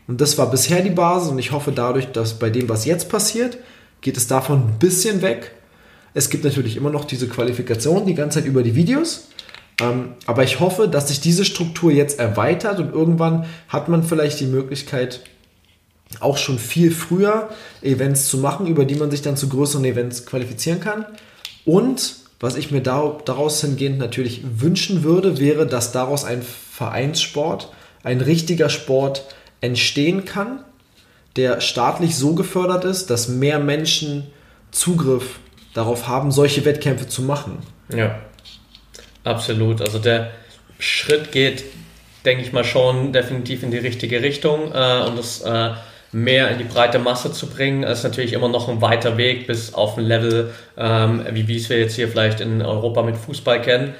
Und 0.06 0.20
das 0.20 0.36
war 0.38 0.50
bisher 0.50 0.82
die 0.82 0.90
Basis 0.90 1.30
und 1.30 1.38
ich 1.38 1.50
hoffe 1.50 1.72
dadurch, 1.72 2.12
dass 2.12 2.38
bei 2.38 2.50
dem, 2.50 2.68
was 2.68 2.84
jetzt 2.84 3.08
passiert, 3.08 3.58
geht 4.02 4.16
es 4.16 4.28
davon 4.28 4.68
ein 4.68 4.78
bisschen 4.78 5.22
weg. 5.22 5.52
Es 6.12 6.30
gibt 6.30 6.44
natürlich 6.44 6.76
immer 6.76 6.90
noch 6.90 7.06
diese 7.06 7.26
Qualifikation 7.26 8.06
die 8.06 8.14
ganze 8.14 8.40
Zeit 8.40 8.48
über 8.48 8.62
die 8.62 8.74
Videos. 8.74 9.28
Ähm, 9.80 10.10
aber 10.26 10.44
ich 10.44 10.60
hoffe, 10.60 10.88
dass 10.88 11.08
sich 11.08 11.20
diese 11.20 11.44
Struktur 11.44 11.90
jetzt 11.90 12.18
erweitert 12.18 12.78
und 12.78 12.92
irgendwann 12.92 13.46
hat 13.68 13.88
man 13.88 14.02
vielleicht 14.02 14.40
die 14.40 14.46
Möglichkeit, 14.46 15.20
auch 16.20 16.38
schon 16.38 16.58
viel 16.58 16.90
früher 16.90 17.48
Events 17.82 18.28
zu 18.28 18.38
machen, 18.38 18.66
über 18.66 18.84
die 18.84 18.94
man 18.94 19.10
sich 19.10 19.22
dann 19.22 19.36
zu 19.36 19.48
größeren 19.48 19.84
Events 19.84 20.26
qualifizieren 20.26 20.80
kann. 20.80 21.06
Und 21.64 22.16
was 22.38 22.56
ich 22.56 22.70
mir 22.70 22.82
daraus 22.82 23.60
hingehend 23.60 23.98
natürlich 23.98 24.42
wünschen 24.58 25.02
würde, 25.02 25.38
wäre, 25.38 25.66
dass 25.66 25.92
daraus 25.92 26.24
ein 26.24 26.42
Vereinssport, 26.42 27.72
ein 28.02 28.20
richtiger 28.20 28.68
Sport 28.68 29.24
entstehen 29.60 30.24
kann, 30.24 30.60
der 31.36 31.60
staatlich 31.60 32.16
so 32.16 32.34
gefördert 32.34 32.84
ist, 32.84 33.10
dass 33.10 33.28
mehr 33.28 33.58
Menschen 33.58 34.26
Zugriff 34.70 35.38
darauf 35.74 36.08
haben, 36.08 36.30
solche 36.30 36.64
Wettkämpfe 36.64 37.08
zu 37.08 37.22
machen. 37.22 37.58
Ja, 37.94 38.18
absolut. 39.24 39.80
Also 39.80 39.98
der 39.98 40.30
Schritt 40.78 41.32
geht, 41.32 41.64
denke 42.24 42.42
ich 42.42 42.52
mal, 42.52 42.64
schon 42.64 43.12
definitiv 43.12 43.62
in 43.62 43.70
die 43.70 43.78
richtige 43.78 44.22
Richtung 44.22 44.72
äh, 44.72 45.02
und 45.06 45.18
das 45.18 45.40
äh, 45.42 45.72
mehr 46.12 46.50
in 46.50 46.58
die 46.58 46.64
breite 46.64 46.98
Masse 46.98 47.32
zu 47.32 47.48
bringen, 47.48 47.82
ist 47.82 48.04
natürlich 48.04 48.32
immer 48.32 48.48
noch 48.48 48.68
ein 48.68 48.80
weiter 48.80 49.16
Weg 49.16 49.46
bis 49.46 49.74
auf 49.74 49.96
ein 49.98 50.04
Level, 50.04 50.52
ähm, 50.76 51.24
wie, 51.32 51.48
wie 51.48 51.56
es 51.56 51.68
wir 51.68 51.78
jetzt 51.78 51.96
hier 51.96 52.08
vielleicht 52.08 52.40
in 52.40 52.62
Europa 52.62 53.02
mit 53.02 53.16
Fußball 53.16 53.60
kennen. 53.60 53.94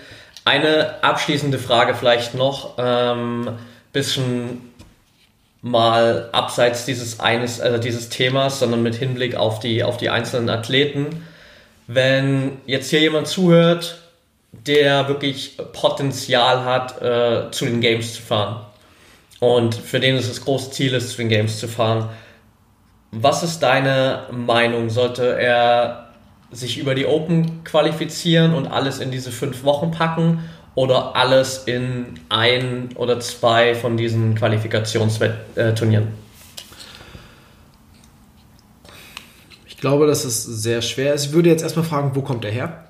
Eine 0.44 1.02
abschließende 1.02 1.58
Frage 1.58 1.94
vielleicht 1.94 2.34
noch, 2.34 2.74
ähm, 2.78 3.50
bisschen 3.92 4.60
mal 5.62 6.28
abseits 6.32 6.84
dieses 6.84 7.18
eines, 7.18 7.60
also 7.60 7.78
dieses 7.78 8.08
Themas, 8.08 8.60
sondern 8.60 8.82
mit 8.82 8.94
Hinblick 8.94 9.34
auf 9.34 9.58
die, 9.58 9.82
auf 9.82 9.96
die 9.96 10.10
einzelnen 10.10 10.48
Athleten. 10.48 11.26
Wenn 11.88 12.58
jetzt 12.66 12.90
hier 12.90 13.00
jemand 13.00 13.26
zuhört, 13.26 13.98
der 14.52 15.08
wirklich 15.08 15.56
Potenzial 15.72 16.64
hat, 16.64 17.02
äh, 17.02 17.50
zu 17.50 17.64
den 17.64 17.80
Games 17.80 18.14
zu 18.14 18.22
fahren. 18.22 18.65
Und 19.40 19.74
für 19.74 20.00
den 20.00 20.16
es 20.16 20.28
das 20.28 20.42
große 20.42 20.70
Ziel 20.70 20.94
ist, 20.94 21.10
zu 21.10 21.18
den 21.18 21.28
Games 21.28 21.58
zu 21.58 21.68
fahren. 21.68 22.08
Was 23.10 23.42
ist 23.42 23.60
deine 23.60 24.24
Meinung? 24.32 24.90
Sollte 24.90 25.38
er 25.38 26.10
sich 26.50 26.78
über 26.78 26.94
die 26.94 27.06
Open 27.06 27.64
qualifizieren 27.64 28.54
und 28.54 28.66
alles 28.66 28.98
in 28.98 29.10
diese 29.10 29.30
fünf 29.30 29.64
Wochen 29.64 29.90
packen? 29.90 30.40
oder 30.76 31.16
alles 31.16 31.64
in 31.64 32.20
ein 32.28 32.90
oder 32.94 33.18
zwei 33.18 33.74
von 33.74 33.96
diesen 33.96 34.36
Qualifikationsturnieren? 34.36 36.08
Ich 39.66 39.78
glaube, 39.78 40.06
dass 40.06 40.24
es 40.24 40.44
sehr 40.44 40.82
schwer 40.82 41.14
ist. 41.14 41.26
Ich 41.26 41.32
würde 41.32 41.48
jetzt 41.48 41.62
erstmal 41.62 41.84
fragen, 41.84 42.14
wo 42.14 42.20
kommt 42.20 42.44
er 42.44 42.50
her? 42.50 42.84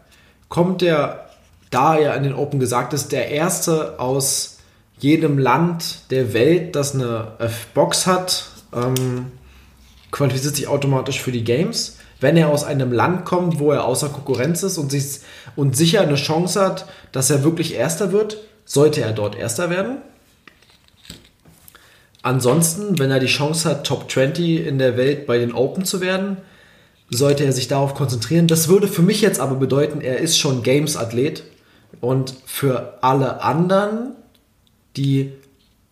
Kommt 0.48 0.82
er, 0.82 1.30
da 1.70 1.96
er 1.96 2.16
in 2.16 2.24
den 2.24 2.34
Open 2.34 2.60
gesagt 2.60 2.92
ist, 2.92 3.12
der 3.12 3.30
erste 3.30 3.98
aus 3.98 4.55
jedem 4.98 5.38
Land 5.38 6.10
der 6.10 6.32
Welt, 6.32 6.74
das 6.74 6.94
eine 6.94 7.32
Box 7.74 8.06
hat, 8.06 8.46
ähm, 8.74 9.32
qualifiziert 10.10 10.56
sich 10.56 10.68
automatisch 10.68 11.20
für 11.20 11.32
die 11.32 11.44
Games? 11.44 11.96
wenn 12.20 12.36
er 12.36 12.48
aus 12.48 12.64
einem 12.64 12.92
Land 12.92 13.24
kommt, 13.24 13.58
wo 13.58 13.72
er 13.72 13.84
außer 13.84 14.08
Konkurrenz 14.08 14.62
ist 14.62 14.78
und, 14.78 14.90
sich, 14.90 15.20
und 15.54 15.76
sicher 15.76 16.00
eine 16.00 16.14
Chance 16.14 16.60
hat, 16.60 16.86
dass 17.12 17.30
er 17.30 17.44
wirklich 17.44 17.74
Erster 17.74 18.12
wird, 18.12 18.38
sollte 18.64 19.02
er 19.02 19.12
dort 19.12 19.36
Erster 19.36 19.70
werden. 19.70 19.98
Ansonsten, 22.22 22.98
wenn 22.98 23.10
er 23.10 23.20
die 23.20 23.26
Chance 23.26 23.68
hat, 23.68 23.86
Top 23.86 24.10
20 24.10 24.66
in 24.66 24.78
der 24.78 24.96
Welt 24.96 25.26
bei 25.26 25.38
den 25.38 25.52
Open 25.52 25.84
zu 25.84 26.00
werden, 26.00 26.38
sollte 27.08 27.44
er 27.44 27.52
sich 27.52 27.68
darauf 27.68 27.94
konzentrieren. 27.94 28.48
Das 28.48 28.66
würde 28.66 28.88
für 28.88 29.02
mich 29.02 29.20
jetzt 29.20 29.38
aber 29.38 29.54
bedeuten, 29.54 30.00
er 30.00 30.18
ist 30.18 30.38
schon 30.38 30.64
Games-Athlet. 30.64 31.44
Und 32.00 32.34
für 32.44 32.98
alle 33.02 33.42
anderen, 33.42 34.16
die 34.96 35.32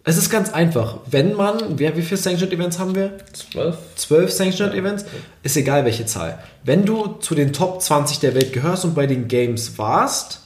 es 0.06 0.18
ist 0.18 0.28
ganz 0.28 0.52
einfach. 0.52 0.98
Wenn 1.10 1.34
man, 1.34 1.78
wie, 1.78 1.96
wie 1.96 2.02
viele 2.02 2.18
Sanctioned 2.18 2.52
Events 2.52 2.78
haben 2.78 2.94
wir? 2.94 3.16
Zwölf. 3.32 3.76
Zwölf 3.96 4.30
Sanctioned 4.30 4.74
ja. 4.74 4.80
Events? 4.80 5.06
Ist 5.42 5.56
egal 5.56 5.86
welche 5.86 6.04
Zahl. 6.04 6.38
Wenn 6.62 6.84
du 6.84 7.14
zu 7.20 7.34
den 7.34 7.54
Top 7.54 7.80
20 7.80 8.20
der 8.20 8.34
Welt 8.34 8.52
gehörst 8.52 8.84
und 8.84 8.94
bei 8.94 9.06
den 9.06 9.28
Games 9.28 9.78
warst, 9.78 10.42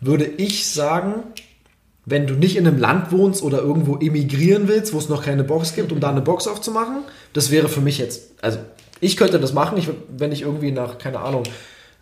würde 0.00 0.24
ich 0.24 0.68
sagen, 0.68 1.24
wenn 2.06 2.28
du 2.28 2.34
nicht 2.34 2.56
in 2.56 2.66
einem 2.66 2.78
Land 2.78 3.10
wohnst 3.10 3.42
oder 3.42 3.58
irgendwo 3.58 3.96
emigrieren 3.96 4.68
willst, 4.68 4.92
wo 4.92 4.98
es 4.98 5.08
noch 5.08 5.24
keine 5.24 5.42
Box 5.42 5.74
gibt, 5.74 5.90
um 5.90 5.98
da 5.98 6.10
eine 6.10 6.20
Box 6.20 6.46
aufzumachen, 6.46 6.98
das 7.32 7.50
wäre 7.50 7.68
für 7.68 7.80
mich 7.80 7.98
jetzt, 7.98 8.30
also 8.40 8.58
ich 9.00 9.16
könnte 9.16 9.40
das 9.40 9.52
machen, 9.52 9.78
ich, 9.78 9.88
wenn 10.16 10.30
ich 10.30 10.42
irgendwie 10.42 10.70
nach, 10.70 10.98
keine 10.98 11.18
Ahnung, 11.20 11.42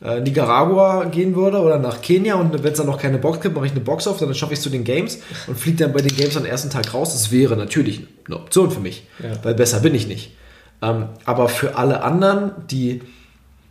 äh, 0.03 0.21
Nicaragua 0.21 1.05
gehen 1.05 1.35
würde 1.35 1.61
oder 1.61 1.79
nach 1.79 2.01
Kenia 2.01 2.35
und 2.37 2.63
wenn 2.63 2.73
es 2.73 2.79
dann 2.79 2.87
noch 2.87 2.99
keine 2.99 3.19
Box 3.19 3.41
gibt, 3.41 3.55
mache 3.55 3.67
ich 3.67 3.73
eine 3.73 3.81
Box 3.81 4.07
auf, 4.07 4.19
dann 4.19 4.35
schaffe 4.35 4.53
ich 4.53 4.59
es 4.59 4.63
zu 4.63 4.71
den 4.71 4.85
Games 4.85 5.19
und 5.47 5.59
fliege 5.59 5.85
dann 5.85 5.93
bei 5.93 6.01
den 6.01 6.17
Games 6.17 6.37
am 6.37 6.45
ersten 6.45 6.71
Tag 6.71 6.95
raus. 6.95 7.13
Das 7.13 7.31
wäre 7.31 7.57
natürlich 7.57 8.07
eine 8.27 8.37
Option 8.37 8.71
für 8.71 8.81
mich, 8.81 9.07
ja. 9.23 9.31
weil 9.43 9.55
besser 9.55 9.81
bin 9.81 9.95
ich 9.95 10.07
nicht. 10.07 10.37
Ähm, 10.83 11.07
aber 11.25 11.49
für 11.49 11.77
alle 11.77 12.03
anderen, 12.03 12.53
die 12.71 13.03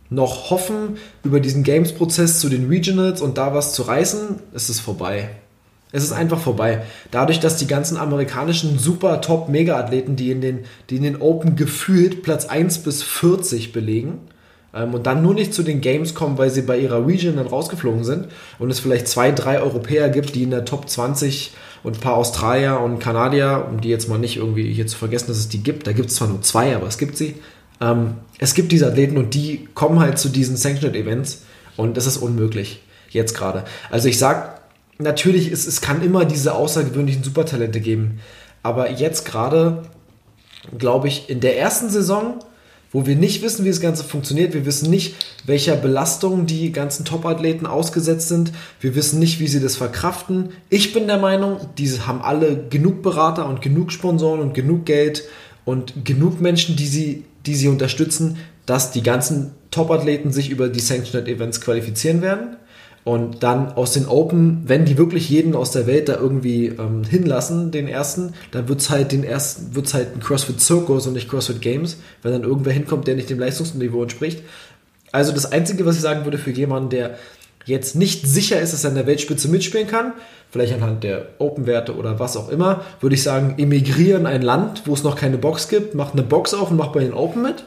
noch 0.08 0.50
hoffen, 0.50 0.98
über 1.22 1.40
diesen 1.40 1.62
Games-Prozess 1.62 2.40
zu 2.40 2.48
den 2.48 2.68
Regionals 2.68 3.20
und 3.20 3.38
da 3.38 3.54
was 3.54 3.74
zu 3.74 3.82
reißen, 3.82 4.40
ist 4.52 4.68
es 4.68 4.80
vorbei. 4.80 5.30
Es 5.92 6.04
ist 6.04 6.12
einfach 6.12 6.38
vorbei. 6.38 6.82
Dadurch, 7.10 7.40
dass 7.40 7.56
die 7.56 7.66
ganzen 7.66 7.96
amerikanischen 7.96 8.78
super 8.78 9.20
top 9.20 9.48
Mega-Athleten, 9.48 10.14
die 10.14 10.30
in 10.30 10.40
den, 10.40 10.60
die 10.88 10.96
in 10.96 11.02
den 11.02 11.20
Open 11.20 11.56
gefühlt 11.56 12.22
Platz 12.22 12.46
1 12.46 12.78
bis 12.78 13.02
40 13.02 13.72
belegen, 13.72 14.20
und 14.72 15.06
dann 15.06 15.22
nur 15.22 15.34
nicht 15.34 15.52
zu 15.52 15.62
den 15.62 15.80
Games 15.80 16.14
kommen, 16.14 16.38
weil 16.38 16.50
sie 16.50 16.62
bei 16.62 16.78
ihrer 16.78 17.06
Region 17.06 17.36
dann 17.36 17.46
rausgeflogen 17.46 18.04
sind 18.04 18.28
und 18.58 18.70
es 18.70 18.80
vielleicht 18.80 19.08
zwei, 19.08 19.32
drei 19.32 19.60
Europäer 19.60 20.08
gibt, 20.08 20.34
die 20.34 20.44
in 20.44 20.50
der 20.50 20.64
Top 20.64 20.88
20 20.88 21.52
und 21.82 21.96
ein 21.96 22.00
paar 22.00 22.16
Australier 22.16 22.80
und 22.80 22.98
Kanadier, 22.98 23.66
um 23.70 23.80
die 23.80 23.88
jetzt 23.88 24.08
mal 24.08 24.18
nicht 24.18 24.36
irgendwie 24.36 24.72
hier 24.72 24.86
zu 24.86 24.96
vergessen, 24.96 25.28
dass 25.28 25.38
es 25.38 25.48
die 25.48 25.62
gibt. 25.62 25.86
Da 25.86 25.92
gibt 25.92 26.10
es 26.10 26.16
zwar 26.16 26.28
nur 26.28 26.42
zwei, 26.42 26.76
aber 26.76 26.86
es 26.86 26.98
gibt 26.98 27.16
sie. 27.16 27.36
Ähm, 27.80 28.14
es 28.38 28.54
gibt 28.54 28.70
diese 28.72 28.86
Athleten 28.86 29.16
und 29.16 29.34
die 29.34 29.68
kommen 29.74 29.98
halt 29.98 30.18
zu 30.18 30.28
diesen 30.28 30.56
Sanctioned 30.56 30.96
Events 30.96 31.42
und 31.76 31.96
das 31.96 32.06
ist 32.06 32.18
unmöglich 32.18 32.82
jetzt 33.08 33.34
gerade. 33.34 33.64
Also 33.90 34.08
ich 34.08 34.18
sag, 34.18 34.60
natürlich 34.98 35.50
ist 35.50 35.66
es 35.66 35.80
kann 35.80 36.02
immer 36.02 36.24
diese 36.24 36.54
außergewöhnlichen 36.54 37.24
Supertalente 37.24 37.80
geben, 37.80 38.20
aber 38.62 38.90
jetzt 38.90 39.24
gerade 39.24 39.82
glaube 40.78 41.08
ich 41.08 41.30
in 41.30 41.40
der 41.40 41.58
ersten 41.58 41.88
Saison 41.88 42.38
wo 42.92 43.06
wir 43.06 43.16
nicht 43.16 43.42
wissen, 43.42 43.64
wie 43.64 43.68
das 43.68 43.80
Ganze 43.80 44.04
funktioniert. 44.04 44.52
Wir 44.52 44.66
wissen 44.66 44.90
nicht, 44.90 45.14
welcher 45.46 45.76
Belastung 45.76 46.46
die 46.46 46.72
ganzen 46.72 47.04
Top-Athleten 47.04 47.66
ausgesetzt 47.66 48.28
sind. 48.28 48.52
Wir 48.80 48.94
wissen 48.94 49.18
nicht, 49.18 49.38
wie 49.38 49.46
sie 49.46 49.60
das 49.60 49.76
verkraften. 49.76 50.50
Ich 50.68 50.92
bin 50.92 51.06
der 51.06 51.18
Meinung, 51.18 51.58
diese 51.78 52.06
haben 52.06 52.22
alle 52.22 52.66
genug 52.68 53.02
Berater 53.02 53.48
und 53.48 53.62
genug 53.62 53.92
Sponsoren 53.92 54.40
und 54.40 54.54
genug 54.54 54.86
Geld 54.86 55.24
und 55.64 56.04
genug 56.04 56.40
Menschen, 56.40 56.76
die 56.76 56.86
sie, 56.86 57.24
die 57.46 57.54
sie 57.54 57.68
unterstützen, 57.68 58.38
dass 58.66 58.90
die 58.90 59.02
ganzen 59.02 59.52
Top-Athleten 59.70 60.32
sich 60.32 60.50
über 60.50 60.68
die 60.68 60.80
Sanctioned 60.80 61.28
Events 61.28 61.60
qualifizieren 61.60 62.22
werden. 62.22 62.56
Und 63.02 63.42
dann 63.42 63.72
aus 63.72 63.92
den 63.92 64.06
Open, 64.06 64.62
wenn 64.66 64.84
die 64.84 64.98
wirklich 64.98 65.30
jeden 65.30 65.56
aus 65.56 65.70
der 65.70 65.86
Welt 65.86 66.08
da 66.08 66.16
irgendwie 66.16 66.66
ähm, 66.66 67.02
hinlassen, 67.02 67.70
den 67.70 67.88
ersten, 67.88 68.34
dann 68.50 68.68
wird 68.68 68.80
es 68.80 68.90
halt 68.90 69.12
den 69.12 69.24
ersten, 69.24 69.74
wird's 69.74 69.94
halt 69.94 70.14
ein 70.14 70.20
CrossFit 70.20 70.60
Circus 70.60 71.06
und 71.06 71.14
nicht 71.14 71.28
CrossFit 71.28 71.62
Games, 71.62 71.96
wenn 72.22 72.32
dann 72.32 72.44
irgendwer 72.44 72.72
hinkommt, 72.72 73.06
der 73.06 73.14
nicht 73.14 73.30
dem 73.30 73.38
Leistungsniveau 73.38 74.02
entspricht. 74.02 74.42
Also 75.12 75.32
das 75.32 75.50
Einzige, 75.50 75.86
was 75.86 75.96
ich 75.96 76.02
sagen 76.02 76.24
würde 76.24 76.38
für 76.38 76.50
jemanden, 76.50 76.90
der 76.90 77.16
jetzt 77.64 77.96
nicht 77.96 78.26
sicher 78.26 78.60
ist, 78.60 78.72
dass 78.72 78.84
er 78.84 78.90
in 78.90 78.96
der 78.96 79.06
Weltspitze 79.06 79.48
mitspielen 79.48 79.86
kann, 79.86 80.12
vielleicht 80.50 80.74
anhand 80.74 81.02
der 81.04 81.28
Open-Werte 81.38 81.96
oder 81.96 82.18
was 82.18 82.36
auch 82.36 82.48
immer, 82.48 82.84
würde 83.00 83.14
ich 83.14 83.22
sagen, 83.22 83.54
emigrieren 83.58 84.26
ein 84.26 84.42
Land, 84.42 84.82
wo 84.86 84.94
es 84.94 85.02
noch 85.02 85.16
keine 85.16 85.38
Box 85.38 85.68
gibt, 85.68 85.94
macht 85.94 86.12
eine 86.12 86.22
Box 86.22 86.52
auf 86.52 86.70
und 86.70 86.76
macht 86.76 86.92
bei 86.92 87.00
den 87.00 87.14
Open 87.14 87.42
mit. 87.42 87.64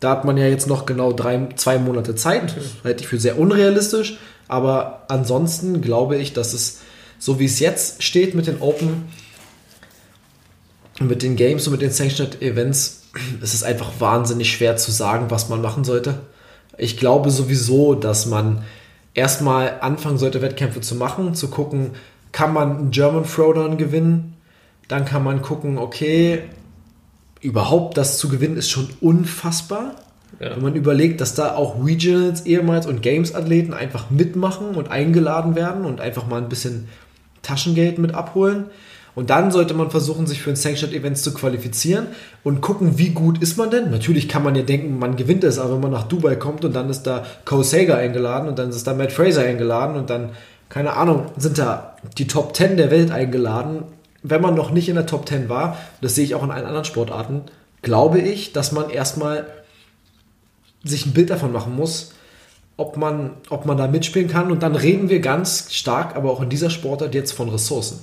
Da 0.00 0.10
hat 0.10 0.24
man 0.24 0.36
ja 0.36 0.46
jetzt 0.46 0.66
noch 0.66 0.84
genau 0.84 1.12
drei, 1.12 1.48
zwei 1.54 1.78
Monate 1.78 2.16
Zeit. 2.16 2.56
Das 2.56 2.64
halte 2.82 3.02
ich 3.02 3.08
für 3.08 3.18
sehr 3.18 3.38
unrealistisch. 3.38 4.18
Aber 4.52 5.04
ansonsten 5.08 5.80
glaube 5.80 6.18
ich, 6.18 6.34
dass 6.34 6.52
es, 6.52 6.80
so 7.18 7.38
wie 7.38 7.46
es 7.46 7.58
jetzt 7.58 8.02
steht 8.02 8.34
mit 8.34 8.46
den 8.46 8.60
Open, 8.60 9.08
mit 11.00 11.22
den 11.22 11.36
Games 11.36 11.66
und 11.66 11.72
mit 11.72 11.80
den 11.80 11.90
Sanctioned 11.90 12.42
Events, 12.42 13.04
es 13.40 13.54
ist 13.54 13.62
einfach 13.62 13.92
wahnsinnig 13.98 14.52
schwer 14.52 14.76
zu 14.76 14.90
sagen, 14.90 15.30
was 15.30 15.48
man 15.48 15.62
machen 15.62 15.84
sollte. 15.84 16.20
Ich 16.76 16.98
glaube 16.98 17.30
sowieso, 17.30 17.94
dass 17.94 18.26
man 18.26 18.62
erstmal 19.14 19.80
anfangen 19.80 20.18
sollte, 20.18 20.42
Wettkämpfe 20.42 20.82
zu 20.82 20.96
machen, 20.96 21.34
zu 21.34 21.48
gucken, 21.48 21.92
kann 22.32 22.52
man 22.52 22.76
einen 22.76 22.90
German 22.90 23.24
Throwdown 23.24 23.78
gewinnen? 23.78 24.36
Dann 24.86 25.06
kann 25.06 25.24
man 25.24 25.40
gucken, 25.40 25.78
okay, 25.78 26.42
überhaupt 27.40 27.96
das 27.96 28.18
zu 28.18 28.28
gewinnen 28.28 28.58
ist 28.58 28.68
schon 28.68 28.90
unfassbar. 29.00 29.94
Ja. 30.40 30.56
Wenn 30.56 30.62
man 30.62 30.74
überlegt, 30.74 31.20
dass 31.20 31.34
da 31.34 31.54
auch 31.54 31.84
Regionals 31.84 32.46
ehemals 32.46 32.86
und 32.86 33.02
Games-Athleten 33.02 33.74
einfach 33.74 34.10
mitmachen 34.10 34.74
und 34.74 34.90
eingeladen 34.90 35.54
werden 35.54 35.84
und 35.84 36.00
einfach 36.00 36.26
mal 36.26 36.38
ein 36.38 36.48
bisschen 36.48 36.88
Taschengeld 37.42 37.98
mit 37.98 38.14
abholen. 38.14 38.66
Und 39.14 39.28
dann 39.28 39.50
sollte 39.50 39.74
man 39.74 39.90
versuchen, 39.90 40.26
sich 40.26 40.40
für 40.40 40.50
ein 40.50 40.56
Sanctioned 40.56 40.94
Events 40.94 41.22
zu 41.22 41.34
qualifizieren 41.34 42.06
und 42.44 42.62
gucken, 42.62 42.96
wie 42.96 43.10
gut 43.10 43.42
ist 43.42 43.58
man 43.58 43.70
denn. 43.70 43.90
Natürlich 43.90 44.26
kann 44.28 44.42
man 44.42 44.54
ja 44.54 44.62
denken, 44.62 44.98
man 44.98 45.16
gewinnt 45.16 45.44
es, 45.44 45.58
aber 45.58 45.74
wenn 45.74 45.80
man 45.82 45.90
nach 45.90 46.08
Dubai 46.08 46.36
kommt 46.36 46.64
und 46.64 46.74
dann 46.74 46.88
ist 46.88 47.02
da 47.02 47.26
Cole 47.44 47.64
Sager 47.64 47.98
eingeladen 47.98 48.48
und 48.48 48.58
dann 48.58 48.70
ist 48.70 48.86
da 48.86 48.94
Matt 48.94 49.12
Fraser 49.12 49.42
eingeladen 49.42 49.96
und 49.96 50.08
dann, 50.08 50.30
keine 50.70 50.94
Ahnung, 50.94 51.26
sind 51.36 51.58
da 51.58 51.96
die 52.16 52.26
Top 52.26 52.56
10 52.56 52.78
der 52.78 52.90
Welt 52.90 53.10
eingeladen. 53.10 53.82
Wenn 54.22 54.40
man 54.40 54.54
noch 54.54 54.70
nicht 54.70 54.88
in 54.88 54.94
der 54.94 55.04
Top 55.04 55.28
10 55.28 55.50
war, 55.50 55.76
das 56.00 56.14
sehe 56.14 56.24
ich 56.24 56.34
auch 56.34 56.44
in 56.44 56.50
allen 56.50 56.64
anderen 56.64 56.86
Sportarten, 56.86 57.42
glaube 57.82 58.18
ich, 58.18 58.52
dass 58.52 58.72
man 58.72 58.88
erstmal 58.88 59.44
sich 60.84 61.06
ein 61.06 61.12
Bild 61.12 61.30
davon 61.30 61.52
machen 61.52 61.76
muss, 61.76 62.12
ob 62.76 62.96
man, 62.96 63.32
ob 63.50 63.66
man 63.66 63.76
da 63.76 63.86
mitspielen 63.86 64.28
kann. 64.28 64.50
Und 64.50 64.62
dann 64.62 64.74
reden 64.74 65.08
wir 65.08 65.20
ganz 65.20 65.72
stark, 65.72 66.16
aber 66.16 66.30
auch 66.30 66.40
in 66.40 66.48
dieser 66.48 66.70
Sportart 66.70 67.14
jetzt 67.14 67.32
von 67.32 67.48
Ressourcen. 67.48 68.00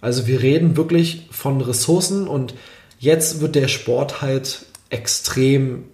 Also 0.00 0.26
wir 0.26 0.42
reden 0.42 0.76
wirklich 0.76 1.28
von 1.30 1.60
Ressourcen 1.60 2.28
und 2.28 2.54
jetzt 2.98 3.40
wird 3.40 3.54
der 3.54 3.68
Sport 3.68 4.22
halt 4.22 4.66
extrem 4.90 5.84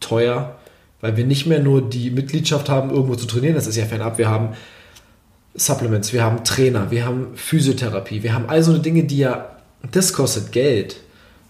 teuer, 0.00 0.58
weil 1.00 1.16
wir 1.16 1.26
nicht 1.26 1.46
mehr 1.46 1.60
nur 1.60 1.88
die 1.88 2.10
Mitgliedschaft 2.10 2.68
haben, 2.68 2.90
irgendwo 2.90 3.16
zu 3.16 3.26
trainieren, 3.26 3.54
das 3.54 3.66
ist 3.66 3.76
ja 3.76 3.84
fernab, 3.84 4.18
wir 4.18 4.28
haben 4.28 4.50
Supplements, 5.54 6.12
wir 6.12 6.22
haben 6.22 6.44
Trainer, 6.44 6.90
wir 6.90 7.04
haben 7.04 7.28
Physiotherapie, 7.34 8.22
wir 8.22 8.34
haben 8.34 8.48
all 8.48 8.62
so 8.62 8.70
eine 8.72 8.80
Dinge, 8.80 9.04
die 9.04 9.18
ja, 9.18 9.56
das 9.90 10.12
kostet 10.12 10.52
Geld. 10.52 10.96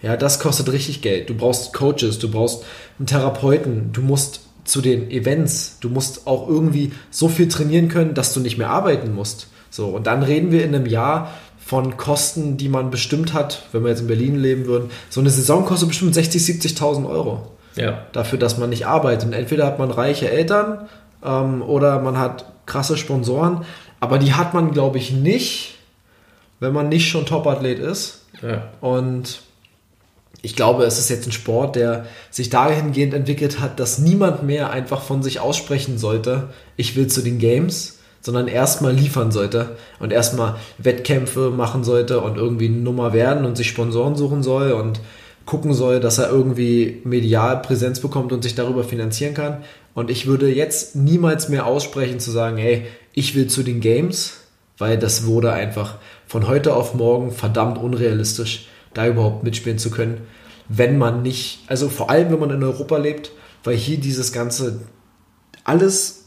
Ja, 0.03 0.17
das 0.17 0.41
kostet 0.41 0.73
richtig 0.73 1.03
Geld. 1.03 1.29
Du 1.29 1.35
brauchst 1.35 1.73
Coaches, 1.75 2.19
du 2.19 2.31
brauchst 2.31 2.65
einen 2.99 3.07
Therapeuten, 3.07 3.93
du 3.93 4.01
musst 4.01 4.41
zu 4.65 4.81
den 4.81 5.11
Events, 5.11 5.79
du 5.81 5.89
musst 5.89 6.27
auch 6.27 6.49
irgendwie 6.49 6.93
so 7.11 7.29
viel 7.29 7.49
trainieren 7.49 7.89
können, 7.89 8.15
dass 8.15 8.33
du 8.33 8.41
nicht 8.41 8.57
mehr 8.57 8.71
arbeiten 8.71 9.15
musst. 9.15 9.49
So, 9.71 9.89
und 9.89 10.07
dann 10.07 10.23
reden 10.23 10.53
wir 10.53 10.65
in 10.65 10.75
einem 10.75 10.87
Jahr 10.87 11.33
von 11.59 11.97
Kosten, 11.97 12.57
die 12.57 12.69
man 12.69 12.91
bestimmt 12.91 13.33
hat, 13.33 13.65
wenn 13.73 13.83
wir 13.83 13.91
jetzt 13.91 14.01
in 14.01 14.07
Berlin 14.07 14.37
leben 14.37 14.67
würden. 14.67 14.91
So 15.09 15.21
eine 15.21 15.31
Saison 15.31 15.65
kostet 15.65 15.89
bestimmt 15.89 16.17
60.000, 16.17 16.79
70.000 16.79 17.09
Euro. 17.09 17.53
Ja. 17.77 18.07
Dafür, 18.13 18.39
dass 18.39 18.59
man 18.59 18.71
nicht 18.71 18.87
arbeitet. 18.87 19.27
Und 19.27 19.33
entweder 19.33 19.67
hat 19.67 19.79
man 19.79 19.91
reiche 19.91 20.29
Eltern 20.29 20.89
ähm, 21.25 21.63
oder 21.63 22.01
man 22.01 22.19
hat 22.19 22.47
krasse 22.67 22.97
Sponsoren. 22.97 23.65
Aber 24.01 24.19
die 24.19 24.35
hat 24.35 24.55
man, 24.55 24.73
glaube 24.73 24.99
ich, 24.99 25.13
nicht, 25.13 25.77
wenn 26.59 26.73
man 26.73 26.89
nicht 26.89 27.09
schon 27.09 27.27
Topathlet 27.27 27.79
ist. 27.79 28.25
Ja. 28.43 28.69
Und 28.81 29.43
ich 30.43 30.57
glaube, 30.57 30.85
es 30.85 30.99
ist 30.99 31.11
jetzt 31.11 31.27
ein 31.27 31.33
Sport, 31.33 31.77
der 31.77 32.07
sich 32.31 32.51
dahingehend 32.51 33.15
entwickelt 33.15 33.61
hat, 33.61 33.79
dass 33.79 33.99
niemand 33.99 34.43
mehr 34.43 34.71
einfach 34.71 35.03
von 35.03 35.23
sich 35.23 35.41
aussprechen 35.41 35.99
sollte, 35.99 36.49
ich 36.77 36.97
will 36.97 37.09
zu 37.09 37.21
den 37.23 37.39
Games, 37.39 37.99
sondern 38.23 38.49
erstmal 38.49 38.93
liefern 38.93 39.31
sollte 39.33 39.77
und 39.99 40.13
erstmal 40.13 40.57
Wettkämpfe 40.79 41.51
machen 41.51 41.85
sollte 41.85 42.21
und 42.21 42.37
irgendwie 42.37 42.67
eine 42.67 42.77
Nummer 42.77 43.13
werden 43.13 43.45
und 43.45 43.57
sich 43.57 43.69
Sponsoren 43.69 44.17
suchen 44.17 44.43
soll 44.43 44.73
und 44.73 45.01
gucken 45.47 45.73
soll, 45.73 46.01
dass 46.01 46.19
er 46.19 46.31
irgendwie 46.31 47.01
medial 47.05 47.61
Präsenz 47.63 48.01
bekommt 48.01 48.33
und 48.33 48.43
sich 48.43 48.55
darüber 48.55 48.85
finanzieren 48.85 49.35
kann. 49.35 49.65
Und 49.95 50.11
ich 50.11 50.27
würde 50.27 50.53
jetzt 50.53 50.97
niemals 50.97 51.49
mehr 51.49 51.67
aussprechen 51.67 52.21
zu 52.21 52.31
sagen, 52.31 52.57
hey, 52.57 52.87
ich 53.15 53.35
will 53.35 53.49
zu 53.49 53.63
den 53.63 53.81
Games, 53.81 54.35
weil 54.79 54.99
das 54.99 55.27
wurde 55.27 55.53
einfach 55.53 55.97
von 56.27 56.47
heute 56.47 56.75
auf 56.75 56.95
morgen 56.95 57.33
verdammt 57.33 57.79
unrealistisch, 57.79 58.69
da 58.95 59.07
überhaupt 59.07 59.45
mitspielen 59.45 59.79
zu 59.79 59.91
können, 59.91 60.23
wenn 60.69 60.99
man 60.99 61.23
nicht, 61.23 61.61
also 61.67 61.89
vor 61.89 62.11
allem 62.11 62.31
wenn 62.31 62.39
man 62.39 62.51
in 62.51 62.63
Europa 62.63 62.97
lebt, 62.97 63.33
weil 63.65 63.77
hier 63.77 63.99
dieses 63.99 64.33
ganze 64.33 64.81
alles 65.65 66.27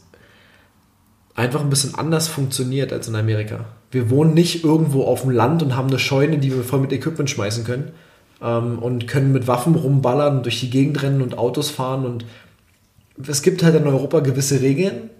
einfach 1.34 1.60
ein 1.60 1.70
bisschen 1.70 1.94
anders 1.94 2.28
funktioniert 2.28 2.92
als 2.92 3.08
in 3.08 3.16
Amerika. 3.16 3.64
Wir 3.90 4.10
wohnen 4.10 4.34
nicht 4.34 4.64
irgendwo 4.64 5.04
auf 5.04 5.22
dem 5.22 5.30
Land 5.30 5.62
und 5.62 5.76
haben 5.76 5.88
eine 5.88 5.98
Scheune, 5.98 6.38
die 6.38 6.54
wir 6.54 6.62
voll 6.62 6.80
mit 6.80 6.92
Equipment 6.92 7.30
schmeißen 7.30 7.64
können 7.64 7.92
ähm, 8.40 8.78
und 8.78 9.08
können 9.08 9.32
mit 9.32 9.46
Waffen 9.46 9.74
rumballern, 9.74 10.42
durch 10.42 10.60
die 10.60 10.70
Gegend 10.70 11.02
rennen 11.02 11.22
und 11.22 11.38
Autos 11.38 11.70
fahren 11.70 12.06
und 12.06 12.24
es 13.26 13.42
gibt 13.42 13.62
halt 13.62 13.76
in 13.76 13.86
Europa 13.86 14.20
gewisse 14.20 14.60
Regeln, 14.60 15.10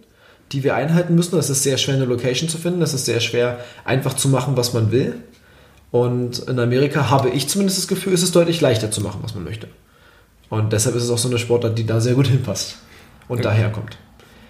die 0.53 0.65
wir 0.65 0.75
einhalten 0.75 1.15
müssen. 1.15 1.39
Es 1.39 1.51
ist 1.51 1.63
sehr 1.63 1.79
schwer, 1.79 1.95
eine 1.95 2.05
Location 2.05 2.49
zu 2.49 2.59
finden. 2.59 2.83
Es 2.83 2.95
ist 2.95 3.05
sehr 3.05 3.21
schwer, 3.21 3.59
einfach 3.85 4.15
zu 4.15 4.29
machen, 4.29 4.57
was 4.57 4.73
man 4.73 4.91
will. 4.91 5.23
Und 5.95 6.41
in 6.49 6.59
Amerika 6.59 7.09
habe 7.09 7.31
ich 7.31 7.49
zumindest 7.49 7.79
das 7.79 7.87
Gefühl, 7.87 8.15
es 8.15 8.25
ist 8.25 8.35
deutlich 8.35 8.61
leichter 8.61 8.91
zu 8.91 9.01
machen, 9.01 9.21
was 9.23 9.37
man 9.37 9.45
möchte. 9.45 9.69
Und 10.51 10.73
deshalb 10.73 10.97
ist 10.97 11.05
es 11.05 11.11
auch 11.11 11.19
so 11.19 11.29
eine 11.29 11.39
Sportart, 11.39 11.79
die 11.79 11.87
da 11.87 12.01
sehr 12.01 12.15
gut 12.15 12.27
hinpasst 12.35 12.79
und 13.29 13.37
okay. 13.37 13.45
daherkommt. 13.45 13.97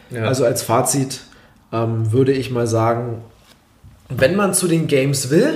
Ja. 0.09 0.23
Also 0.25 0.47
als 0.47 0.63
Fazit 0.63 1.21
ähm, 1.71 2.13
würde 2.13 2.33
ich 2.33 2.51
mal 2.51 2.67
sagen, 2.67 3.21
wenn 4.09 4.37
man 4.37 4.55
zu 4.55 4.69
den 4.69 4.87
Games 4.87 5.29
will, 5.29 5.55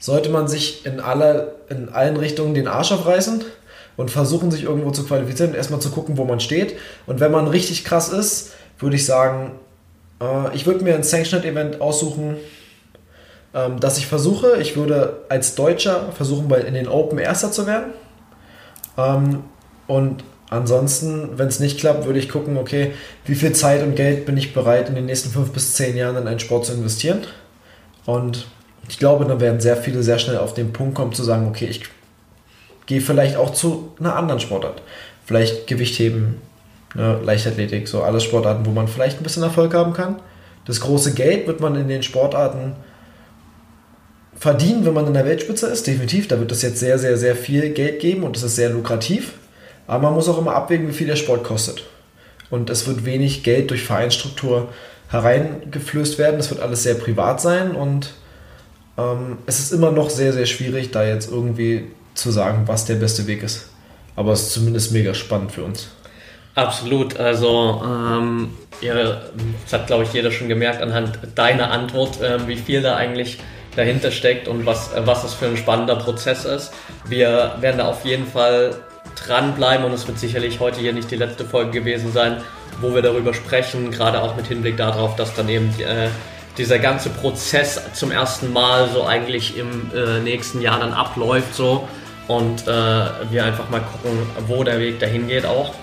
sollte 0.00 0.28
man 0.28 0.48
sich 0.48 0.84
in, 0.84 0.98
aller, 0.98 1.52
in 1.68 1.90
allen 1.90 2.16
Richtungen 2.16 2.54
den 2.54 2.66
Arsch 2.66 2.90
aufreißen 2.90 3.44
und 3.96 4.10
versuchen, 4.10 4.50
sich 4.50 4.64
irgendwo 4.64 4.90
zu 4.90 5.04
qualifizieren 5.04 5.52
und 5.52 5.56
erstmal 5.56 5.80
zu 5.80 5.90
gucken, 5.90 6.16
wo 6.16 6.24
man 6.24 6.40
steht. 6.40 6.74
Und 7.06 7.20
wenn 7.20 7.30
man 7.30 7.46
richtig 7.46 7.84
krass 7.84 8.08
ist, 8.08 8.54
würde 8.80 8.96
ich 8.96 9.06
sagen, 9.06 9.52
äh, 10.20 10.52
ich 10.56 10.66
würde 10.66 10.82
mir 10.82 10.96
ein 10.96 11.04
Sanctioned-Event 11.04 11.80
aussuchen, 11.80 12.38
ähm, 13.54 13.80
das 13.80 13.98
ich 13.98 14.06
versuche. 14.06 14.58
Ich 14.60 14.76
würde 14.76 15.24
als 15.28 15.54
Deutscher 15.54 16.12
versuchen, 16.12 16.48
bei, 16.48 16.60
in 16.60 16.74
den 16.74 16.88
Open 16.88 17.18
Erster 17.18 17.50
zu 17.52 17.66
werden. 17.66 17.92
Ähm, 18.96 19.44
und 19.86 20.24
ansonsten, 20.50 21.38
wenn 21.38 21.48
es 21.48 21.60
nicht 21.60 21.78
klappt, 21.78 22.06
würde 22.06 22.18
ich 22.18 22.28
gucken, 22.28 22.56
okay, 22.56 22.92
wie 23.24 23.34
viel 23.34 23.52
Zeit 23.52 23.82
und 23.82 23.96
Geld 23.96 24.26
bin 24.26 24.36
ich 24.36 24.52
bereit, 24.52 24.88
in 24.88 24.94
den 24.94 25.06
nächsten 25.06 25.30
fünf 25.30 25.50
bis 25.50 25.74
zehn 25.74 25.96
Jahren 25.96 26.16
in 26.16 26.26
einen 26.26 26.40
Sport 26.40 26.66
zu 26.66 26.72
investieren. 26.72 27.20
Und 28.06 28.46
ich 28.88 28.98
glaube, 28.98 29.24
dann 29.24 29.40
werden 29.40 29.60
sehr 29.60 29.76
viele 29.76 30.02
sehr 30.02 30.18
schnell 30.18 30.38
auf 30.38 30.54
den 30.54 30.72
Punkt 30.72 30.94
kommen 30.94 31.12
zu 31.12 31.22
sagen, 31.22 31.46
okay, 31.48 31.66
ich 31.66 31.82
gehe 32.86 33.00
vielleicht 33.00 33.36
auch 33.36 33.50
zu 33.50 33.92
einer 34.00 34.16
anderen 34.16 34.40
Sportart. 34.40 34.82
Vielleicht 35.24 35.68
Gewichtheben, 35.68 36.40
ne, 36.94 37.20
Leichtathletik, 37.22 37.86
so 37.86 38.02
alles 38.02 38.24
Sportarten, 38.24 38.66
wo 38.66 38.70
man 38.70 38.88
vielleicht 38.88 39.20
ein 39.20 39.22
bisschen 39.22 39.44
Erfolg 39.44 39.74
haben 39.74 39.92
kann. 39.92 40.20
Das 40.66 40.80
große 40.80 41.14
Geld 41.14 41.46
wird 41.46 41.60
man 41.60 41.76
in 41.76 41.88
den 41.88 42.02
Sportarten 42.02 42.74
verdienen, 44.40 44.86
wenn 44.86 44.94
man 44.94 45.06
in 45.06 45.14
der 45.14 45.26
Weltspitze 45.26 45.66
ist, 45.66 45.86
definitiv. 45.86 46.26
Da 46.26 46.40
wird 46.40 46.50
es 46.50 46.62
jetzt 46.62 46.80
sehr, 46.80 46.98
sehr, 46.98 47.18
sehr 47.18 47.36
viel 47.36 47.70
Geld 47.70 48.00
geben 48.00 48.24
und 48.24 48.36
es 48.36 48.42
ist 48.42 48.56
sehr 48.56 48.70
lukrativ. 48.70 49.34
Aber 49.86 50.04
man 50.04 50.14
muss 50.14 50.28
auch 50.28 50.38
immer 50.38 50.54
abwägen, 50.54 50.88
wie 50.88 50.94
viel 50.94 51.06
der 51.06 51.16
Sport 51.16 51.44
kostet. 51.44 51.84
Und 52.48 52.70
es 52.70 52.86
wird 52.86 53.04
wenig 53.04 53.42
Geld 53.42 53.70
durch 53.70 53.84
Vereinsstruktur 53.84 54.68
hereingeflößt 55.10 56.18
werden. 56.18 56.40
Es 56.40 56.50
wird 56.50 56.60
alles 56.60 56.82
sehr 56.82 56.94
privat 56.94 57.40
sein 57.40 57.74
und 57.74 58.14
ähm, 58.96 59.38
es 59.46 59.58
ist 59.58 59.72
immer 59.72 59.90
noch 59.90 60.08
sehr, 60.08 60.32
sehr 60.32 60.46
schwierig, 60.46 60.90
da 60.90 61.04
jetzt 61.04 61.30
irgendwie 61.30 61.88
zu 62.14 62.30
sagen, 62.30 62.62
was 62.66 62.86
der 62.86 62.94
beste 62.94 63.26
Weg 63.26 63.42
ist. 63.42 63.68
Aber 64.16 64.32
es 64.32 64.42
ist 64.42 64.52
zumindest 64.52 64.92
mega 64.92 65.12
spannend 65.12 65.52
für 65.52 65.64
uns. 65.64 65.88
Absolut. 66.54 67.18
Also, 67.18 67.82
ähm, 67.84 68.50
ihr, 68.80 69.22
das 69.64 69.72
hat, 69.72 69.86
glaube 69.86 70.04
ich, 70.04 70.12
jeder 70.12 70.30
schon 70.30 70.48
gemerkt 70.48 70.80
anhand 70.80 71.18
deiner 71.34 71.70
Antwort, 71.70 72.20
äh, 72.22 72.46
wie 72.48 72.56
viel 72.56 72.80
da 72.80 72.96
eigentlich 72.96 73.38
dahinter 73.76 74.10
steckt 74.10 74.48
und 74.48 74.66
was, 74.66 74.92
äh, 74.92 75.06
was 75.06 75.22
das 75.22 75.34
für 75.34 75.46
ein 75.46 75.56
spannender 75.56 75.96
Prozess 75.96 76.44
ist. 76.44 76.72
Wir 77.06 77.56
werden 77.60 77.78
da 77.78 77.86
auf 77.86 78.04
jeden 78.04 78.26
Fall 78.26 78.74
dranbleiben 79.26 79.84
und 79.84 79.92
es 79.92 80.06
wird 80.06 80.18
sicherlich 80.18 80.60
heute 80.60 80.80
hier 80.80 80.92
nicht 80.92 81.10
die 81.10 81.16
letzte 81.16 81.44
Folge 81.44 81.70
gewesen 81.70 82.12
sein, 82.12 82.42
wo 82.80 82.94
wir 82.94 83.02
darüber 83.02 83.34
sprechen, 83.34 83.90
gerade 83.90 84.22
auch 84.22 84.36
mit 84.36 84.46
Hinblick 84.46 84.76
darauf, 84.76 85.16
dass 85.16 85.34
dann 85.34 85.48
eben 85.48 85.68
äh, 85.80 86.08
dieser 86.56 86.78
ganze 86.78 87.10
Prozess 87.10 87.80
zum 87.94 88.10
ersten 88.10 88.52
Mal 88.52 88.88
so 88.88 89.04
eigentlich 89.04 89.56
im 89.56 89.90
äh, 89.94 90.20
nächsten 90.20 90.60
Jahr 90.60 90.80
dann 90.80 90.92
abläuft 90.92 91.54
so 91.54 91.88
und 92.28 92.66
äh, 92.66 92.70
wir 93.30 93.44
einfach 93.44 93.68
mal 93.70 93.80
gucken, 93.80 94.18
wo 94.46 94.62
der 94.62 94.78
Weg 94.78 95.00
dahin 95.00 95.28
geht 95.28 95.46
auch. 95.46 95.74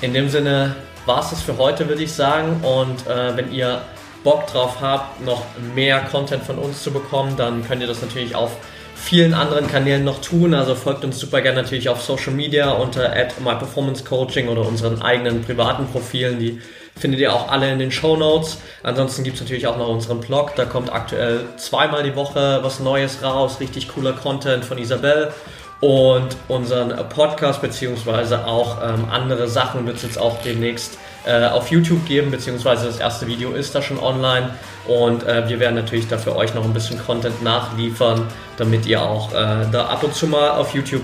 In 0.00 0.12
dem 0.12 0.28
Sinne 0.28 0.74
war 1.06 1.20
es 1.20 1.30
das 1.30 1.42
für 1.42 1.56
heute, 1.58 1.88
würde 1.88 2.02
ich 2.02 2.12
sagen. 2.12 2.60
Und 2.62 3.06
äh, 3.06 3.36
wenn 3.36 3.52
ihr 3.52 3.80
Bock 4.24 4.46
drauf 4.48 4.78
habt, 4.80 5.24
noch 5.24 5.44
mehr 5.74 6.00
Content 6.00 6.42
von 6.42 6.58
uns 6.58 6.82
zu 6.82 6.90
bekommen, 6.90 7.36
dann 7.36 7.64
könnt 7.64 7.82
ihr 7.82 7.86
das 7.86 8.02
natürlich 8.02 8.34
auf 8.34 8.56
vielen 8.96 9.34
anderen 9.34 9.68
Kanälen 9.68 10.02
noch 10.02 10.20
tun. 10.20 10.54
Also 10.54 10.74
folgt 10.74 11.04
uns 11.04 11.20
super 11.20 11.42
gerne 11.42 11.62
natürlich 11.62 11.88
auf 11.88 12.02
Social 12.02 12.32
Media 12.32 12.72
unter 12.72 13.12
@myperformancecoaching 13.38 14.48
oder 14.48 14.62
unseren 14.62 15.02
eigenen 15.02 15.42
privaten 15.42 15.86
Profilen, 15.86 16.38
die 16.38 16.60
findet 16.96 17.20
ihr 17.20 17.32
auch 17.32 17.50
alle 17.50 17.70
in 17.70 17.78
den 17.78 17.90
Show 17.90 18.16
Notes. 18.16 18.58
Ansonsten 18.82 19.24
gibt 19.24 19.36
es 19.36 19.42
natürlich 19.42 19.66
auch 19.66 19.76
noch 19.76 19.88
unseren 19.88 20.20
Blog, 20.20 20.54
da 20.56 20.64
kommt 20.64 20.92
aktuell 20.92 21.40
zweimal 21.56 22.02
die 22.02 22.16
Woche 22.16 22.60
was 22.62 22.80
Neues 22.80 23.22
raus, 23.22 23.60
richtig 23.60 23.88
cooler 23.88 24.12
Content 24.12 24.64
von 24.64 24.78
Isabel. 24.78 25.32
Und 25.80 26.36
unseren 26.48 26.96
Podcast 27.10 27.60
beziehungsweise 27.60 28.46
auch 28.46 28.78
ähm, 28.82 29.06
andere 29.10 29.48
Sachen 29.48 29.86
wird 29.86 29.96
es 29.96 30.02
jetzt 30.02 30.18
auch 30.18 30.40
demnächst 30.40 30.96
äh, 31.26 31.46
auf 31.46 31.70
YouTube 31.70 32.04
geben, 32.06 32.30
beziehungsweise 32.30 32.86
das 32.86 32.98
erste 32.98 33.26
Video 33.26 33.52
ist 33.52 33.74
da 33.74 33.82
schon 33.82 33.98
online. 33.98 34.50
Und 34.86 35.26
äh, 35.26 35.48
wir 35.48 35.58
werden 35.60 35.74
natürlich 35.74 36.08
da 36.08 36.18
für 36.18 36.36
euch 36.36 36.54
noch 36.54 36.64
ein 36.64 36.74
bisschen 36.74 36.98
Content 36.98 37.42
nachliefern, 37.42 38.26
damit 38.56 38.86
ihr 38.86 39.02
auch 39.02 39.32
äh, 39.32 39.66
da 39.70 39.86
ab 39.86 40.02
und 40.02 40.14
zu 40.14 40.26
mal 40.26 40.50
auf 40.50 40.74
YouTube 40.74 41.02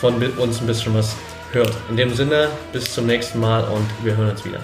von 0.00 0.14
uns 0.38 0.60
ein 0.60 0.66
bisschen 0.66 0.94
was 0.94 1.14
hört. 1.52 1.72
In 1.88 1.96
dem 1.96 2.14
Sinne, 2.14 2.48
bis 2.72 2.92
zum 2.92 3.06
nächsten 3.06 3.40
Mal 3.40 3.64
und 3.64 3.86
wir 4.02 4.16
hören 4.16 4.30
uns 4.30 4.44
wieder. 4.44 4.60